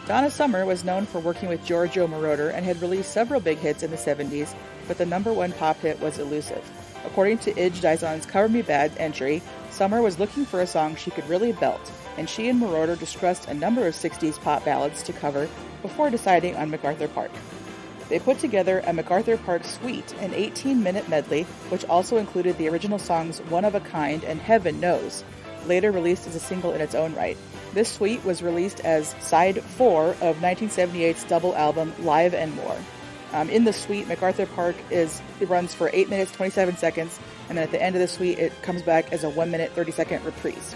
Donna 0.06 0.30
Summer 0.30 0.66
was 0.66 0.84
known 0.84 1.06
for 1.06 1.18
working 1.18 1.48
with 1.48 1.64
Giorgio 1.64 2.06
Moroder 2.06 2.52
and 2.52 2.66
had 2.66 2.82
released 2.82 3.10
several 3.10 3.40
big 3.40 3.56
hits 3.56 3.82
in 3.82 3.90
the 3.90 3.96
70s, 3.96 4.54
but 4.86 4.98
the 4.98 5.06
number 5.06 5.32
one 5.32 5.52
pop 5.52 5.78
hit 5.78 5.98
was 5.98 6.18
elusive. 6.18 6.62
According 7.04 7.38
to 7.38 7.52
Idge 7.54 7.80
Dizon's 7.80 8.26
Cover 8.26 8.48
Me 8.48 8.62
Bad 8.62 8.92
entry, 8.96 9.42
Summer 9.70 10.02
was 10.02 10.18
looking 10.18 10.44
for 10.44 10.60
a 10.60 10.66
song 10.66 10.94
she 10.94 11.10
could 11.10 11.28
really 11.28 11.52
belt, 11.52 11.90
and 12.16 12.28
she 12.28 12.48
and 12.48 12.60
Moroder 12.60 12.98
discussed 12.98 13.48
a 13.48 13.54
number 13.54 13.86
of 13.86 13.94
60s 13.94 14.40
pop 14.40 14.64
ballads 14.64 15.02
to 15.04 15.12
cover 15.12 15.48
before 15.80 16.10
deciding 16.10 16.56
on 16.56 16.70
MacArthur 16.70 17.08
Park. 17.08 17.30
They 18.08 18.18
put 18.18 18.38
together 18.38 18.82
a 18.86 18.92
MacArthur 18.92 19.38
Park 19.38 19.64
Suite, 19.64 20.14
an 20.20 20.34
18 20.34 20.82
minute 20.82 21.08
medley, 21.08 21.44
which 21.70 21.84
also 21.86 22.18
included 22.18 22.58
the 22.58 22.68
original 22.68 22.98
songs 22.98 23.40
One 23.48 23.64
of 23.64 23.74
a 23.74 23.80
Kind 23.80 24.24
and 24.24 24.40
Heaven 24.40 24.78
Knows, 24.80 25.24
later 25.66 25.90
released 25.90 26.26
as 26.26 26.36
a 26.36 26.40
single 26.40 26.72
in 26.72 26.80
its 26.80 26.94
own 26.94 27.14
right. 27.14 27.38
This 27.72 27.88
suite 27.88 28.22
was 28.24 28.42
released 28.42 28.80
as 28.80 29.14
side 29.20 29.62
four 29.62 30.10
of 30.20 30.36
1978's 30.36 31.24
double 31.24 31.56
album 31.56 31.94
Live 32.00 32.34
and 32.34 32.54
More. 32.56 32.76
Um, 33.32 33.48
in 33.48 33.64
the 33.64 33.72
suite, 33.72 34.08
MacArthur 34.08 34.46
Park 34.46 34.76
is 34.90 35.22
it 35.40 35.48
runs 35.48 35.74
for 35.74 35.90
8 35.92 36.10
minutes 36.10 36.32
27 36.32 36.76
seconds, 36.76 37.18
and 37.48 37.56
then 37.56 37.64
at 37.64 37.70
the 37.70 37.82
end 37.82 37.96
of 37.96 38.00
the 38.00 38.08
suite, 38.08 38.38
it 38.38 38.52
comes 38.62 38.82
back 38.82 39.12
as 39.12 39.24
a 39.24 39.30
1 39.30 39.50
minute 39.50 39.72
30 39.72 39.92
second 39.92 40.24
reprise. 40.24 40.74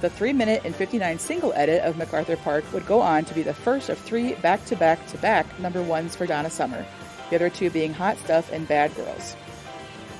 The 0.00 0.08
3 0.08 0.32
minute 0.32 0.62
and 0.64 0.74
59 0.74 1.18
single 1.18 1.52
edit 1.54 1.82
of 1.82 1.96
MacArthur 1.96 2.36
Park 2.36 2.64
would 2.72 2.86
go 2.86 3.00
on 3.00 3.24
to 3.24 3.34
be 3.34 3.42
the 3.42 3.52
first 3.52 3.88
of 3.88 3.98
three 3.98 4.34
back 4.34 4.64
to 4.66 4.76
back 4.76 5.04
to 5.08 5.18
back 5.18 5.58
number 5.58 5.82
ones 5.82 6.16
for 6.16 6.26
Donna 6.26 6.48
Summer, 6.48 6.86
the 7.28 7.36
other 7.36 7.50
two 7.50 7.70
being 7.70 7.92
Hot 7.92 8.16
Stuff 8.18 8.50
and 8.52 8.66
Bad 8.66 8.94
Girls. 8.94 9.36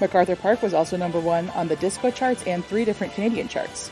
MacArthur 0.00 0.36
Park 0.36 0.62
was 0.62 0.74
also 0.74 0.96
number 0.96 1.20
one 1.20 1.50
on 1.50 1.68
the 1.68 1.76
disco 1.76 2.10
charts 2.10 2.42
and 2.46 2.64
three 2.64 2.84
different 2.84 3.14
Canadian 3.14 3.48
charts. 3.48 3.90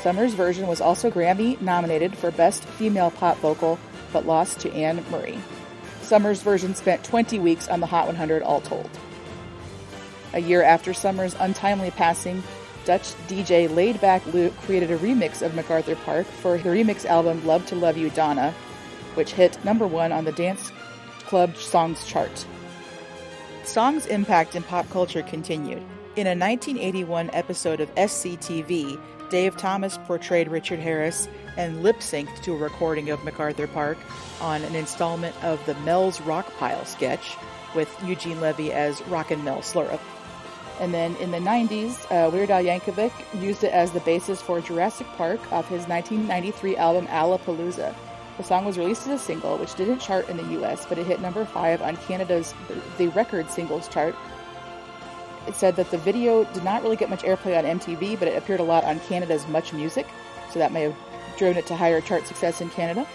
Summer's 0.00 0.34
version 0.34 0.66
was 0.66 0.80
also 0.80 1.10
Grammy 1.10 1.60
nominated 1.60 2.16
for 2.16 2.30
Best 2.32 2.64
Female 2.64 3.12
Pop 3.12 3.38
Vocal, 3.38 3.78
but 4.12 4.26
lost 4.26 4.60
to 4.60 4.72
Anne 4.72 5.04
Murray. 5.10 5.38
Summer's 6.12 6.42
version 6.42 6.74
spent 6.74 7.02
20 7.04 7.38
weeks 7.38 7.68
on 7.68 7.80
the 7.80 7.86
Hot 7.86 8.04
100 8.04 8.42
all 8.42 8.60
told. 8.60 8.90
A 10.34 10.40
year 10.40 10.62
after 10.62 10.92
Summer's 10.92 11.34
untimely 11.40 11.90
passing, 11.90 12.42
Dutch 12.84 13.14
DJ 13.28 13.66
Laidback 13.66 14.30
Luke 14.34 14.54
created 14.58 14.90
a 14.90 14.98
remix 14.98 15.40
of 15.40 15.54
MacArthur 15.54 15.96
Park 15.96 16.26
for 16.26 16.58
the 16.58 16.68
remix 16.68 17.06
album 17.06 17.42
Love 17.46 17.64
to 17.64 17.76
Love 17.76 17.96
You 17.96 18.10
Donna, 18.10 18.52
which 19.14 19.32
hit 19.32 19.64
number 19.64 19.86
one 19.86 20.12
on 20.12 20.26
the 20.26 20.32
Dance 20.32 20.70
Club 21.20 21.56
Songs 21.56 22.04
chart. 22.04 22.44
Song's 23.64 24.04
impact 24.04 24.54
in 24.54 24.62
pop 24.64 24.90
culture 24.90 25.22
continued. 25.22 25.82
In 26.16 26.26
a 26.26 26.36
1981 26.36 27.30
episode 27.32 27.80
of 27.80 27.94
SCTV, 27.94 29.00
Dave 29.32 29.56
Thomas 29.56 29.96
portrayed 30.04 30.48
Richard 30.48 30.78
Harris 30.78 31.26
and 31.56 31.82
lip 31.82 32.00
synced 32.00 32.42
to 32.42 32.52
a 32.52 32.58
recording 32.58 33.08
of 33.08 33.24
MacArthur 33.24 33.66
Park 33.66 33.96
on 34.42 34.62
an 34.62 34.74
installment 34.74 35.34
of 35.42 35.64
the 35.64 35.74
Mel's 35.76 36.18
Rockpile 36.18 36.86
sketch 36.86 37.38
with 37.74 37.88
Eugene 38.04 38.42
Levy 38.42 38.72
as 38.72 39.00
Rockin' 39.06 39.42
Mel 39.42 39.60
Slirrup. 39.60 40.00
And 40.80 40.92
then 40.92 41.16
in 41.16 41.30
the 41.30 41.38
90s, 41.38 42.04
uh, 42.10 42.30
Weird 42.30 42.50
Al 42.50 42.62
Yankovic 42.62 43.10
used 43.40 43.64
it 43.64 43.72
as 43.72 43.90
the 43.92 44.00
basis 44.00 44.42
for 44.42 44.60
Jurassic 44.60 45.06
Park 45.16 45.40
off 45.50 45.66
his 45.66 45.88
1993 45.88 46.76
album 46.76 47.06
Alapalooza. 47.06 47.94
The 48.36 48.44
song 48.44 48.66
was 48.66 48.76
released 48.76 49.06
as 49.06 49.18
a 49.18 49.24
single, 49.24 49.56
which 49.56 49.74
didn't 49.76 50.00
chart 50.00 50.28
in 50.28 50.36
the 50.36 50.60
US, 50.60 50.84
but 50.84 50.98
it 50.98 51.06
hit 51.06 51.22
number 51.22 51.46
5 51.46 51.80
on 51.80 51.96
Canada's 51.96 52.52
The 52.98 53.08
Record 53.08 53.50
Singles 53.50 53.88
chart 53.88 54.14
it 55.46 55.54
said 55.54 55.76
that 55.76 55.90
the 55.90 55.98
video 55.98 56.44
did 56.52 56.64
not 56.64 56.82
really 56.82 56.96
get 56.96 57.10
much 57.10 57.22
airplay 57.22 57.58
on 57.58 57.78
MTV, 57.78 58.18
but 58.18 58.28
it 58.28 58.36
appeared 58.36 58.60
a 58.60 58.64
lot 58.64 58.84
on 58.84 59.00
Canada's 59.00 59.46
Much 59.48 59.72
Music, 59.72 60.06
so 60.50 60.58
that 60.58 60.72
may 60.72 60.82
have 60.82 60.96
driven 61.36 61.56
it 61.56 61.66
to 61.66 61.76
higher 61.76 62.00
chart 62.00 62.26
success 62.26 62.60
in 62.60 62.70
Canada. 62.70 63.06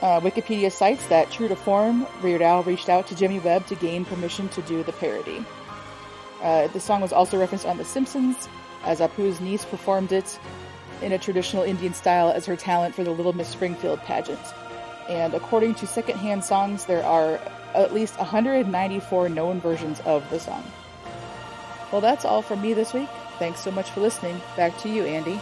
Uh, 0.00 0.20
Wikipedia 0.20 0.70
cites 0.70 1.06
that, 1.06 1.30
true 1.30 1.48
to 1.48 1.56
form, 1.56 2.06
Weird 2.22 2.40
Al 2.40 2.62
reached 2.62 2.88
out 2.88 3.06
to 3.08 3.16
Jimmy 3.16 3.40
Webb 3.40 3.66
to 3.66 3.74
gain 3.74 4.04
permission 4.04 4.48
to 4.50 4.62
do 4.62 4.82
the 4.84 4.92
parody. 4.92 5.44
Uh, 6.40 6.68
the 6.68 6.78
song 6.78 7.00
was 7.00 7.12
also 7.12 7.38
referenced 7.38 7.66
on 7.66 7.78
The 7.78 7.84
Simpsons, 7.84 8.48
as 8.84 9.00
Apu's 9.00 9.40
niece 9.40 9.64
performed 9.64 10.12
it 10.12 10.38
in 11.02 11.12
a 11.12 11.18
traditional 11.18 11.64
Indian 11.64 11.94
style 11.94 12.30
as 12.30 12.46
her 12.46 12.56
talent 12.56 12.94
for 12.94 13.02
the 13.02 13.10
Little 13.10 13.32
Miss 13.32 13.48
Springfield 13.48 13.98
pageant. 14.00 14.40
And 15.08 15.34
according 15.34 15.74
to 15.76 15.86
secondhand 15.86 16.44
songs, 16.44 16.84
there 16.84 17.04
are 17.04 17.40
at 17.74 17.92
least 17.92 18.16
194 18.18 19.28
known 19.28 19.60
versions 19.60 20.00
of 20.00 20.28
the 20.30 20.38
song. 20.38 20.62
Well, 21.90 22.00
that's 22.00 22.24
all 22.24 22.42
from 22.42 22.60
me 22.60 22.74
this 22.74 22.92
week. 22.92 23.08
Thanks 23.38 23.60
so 23.60 23.70
much 23.70 23.90
for 23.90 24.00
listening. 24.00 24.40
Back 24.56 24.76
to 24.78 24.88
you, 24.88 25.04
Andy. 25.04 25.40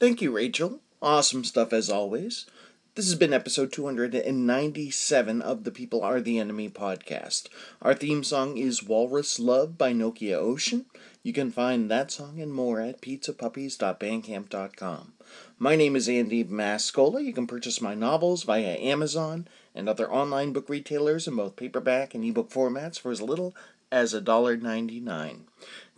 Thank 0.00 0.22
you, 0.22 0.32
Rachel. 0.32 0.80
Awesome 1.00 1.44
stuff 1.44 1.72
as 1.72 1.90
always. 1.90 2.46
This 2.94 3.06
has 3.06 3.14
been 3.14 3.32
episode 3.32 3.72
297 3.72 5.40
of 5.40 5.64
the 5.64 5.70
People 5.70 6.02
Are 6.02 6.20
the 6.20 6.38
Enemy 6.38 6.68
podcast. 6.68 7.48
Our 7.80 7.94
theme 7.94 8.22
song 8.22 8.58
is 8.58 8.82
Walrus 8.82 9.40
Love 9.40 9.78
by 9.78 9.94
Nokia 9.94 10.34
Ocean. 10.34 10.84
You 11.22 11.32
can 11.32 11.50
find 11.50 11.90
that 11.90 12.10
song 12.10 12.38
and 12.38 12.52
more 12.52 12.80
at 12.80 13.00
pizzapuppies.bandcamp.com. 13.00 15.12
My 15.58 15.74
name 15.74 15.96
is 15.96 16.08
Andy 16.08 16.44
Mascola. 16.44 17.24
You 17.24 17.32
can 17.32 17.46
purchase 17.46 17.80
my 17.80 17.94
novels 17.94 18.42
via 18.42 18.76
Amazon 18.76 19.48
and 19.74 19.88
other 19.88 20.10
online 20.10 20.52
book 20.52 20.68
retailers 20.68 21.26
in 21.28 21.36
both 21.36 21.56
paperback 21.56 22.14
and 22.14 22.24
ebook 22.24 22.50
formats 22.50 22.98
for 22.98 23.10
as 23.10 23.22
little 23.22 23.54
as 23.90 24.14
$1.99. 24.14 25.40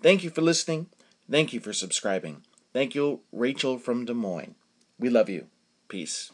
Thank 0.03 0.25
you 0.25 0.31
for 0.31 0.43
listening. 0.43 0.89
Thank 1.31 1.53
you 1.53 1.61
for 1.61 1.73
subscribing. 1.73 2.43
Thank 2.73 2.95
you, 2.95 3.21
Rachel 3.33 3.79
from 3.79 4.05
Des 4.05 4.15
Moines. 4.15 4.57
We 4.99 5.09
love 5.09 5.29
you. 5.29 5.47
Peace. 5.89 6.34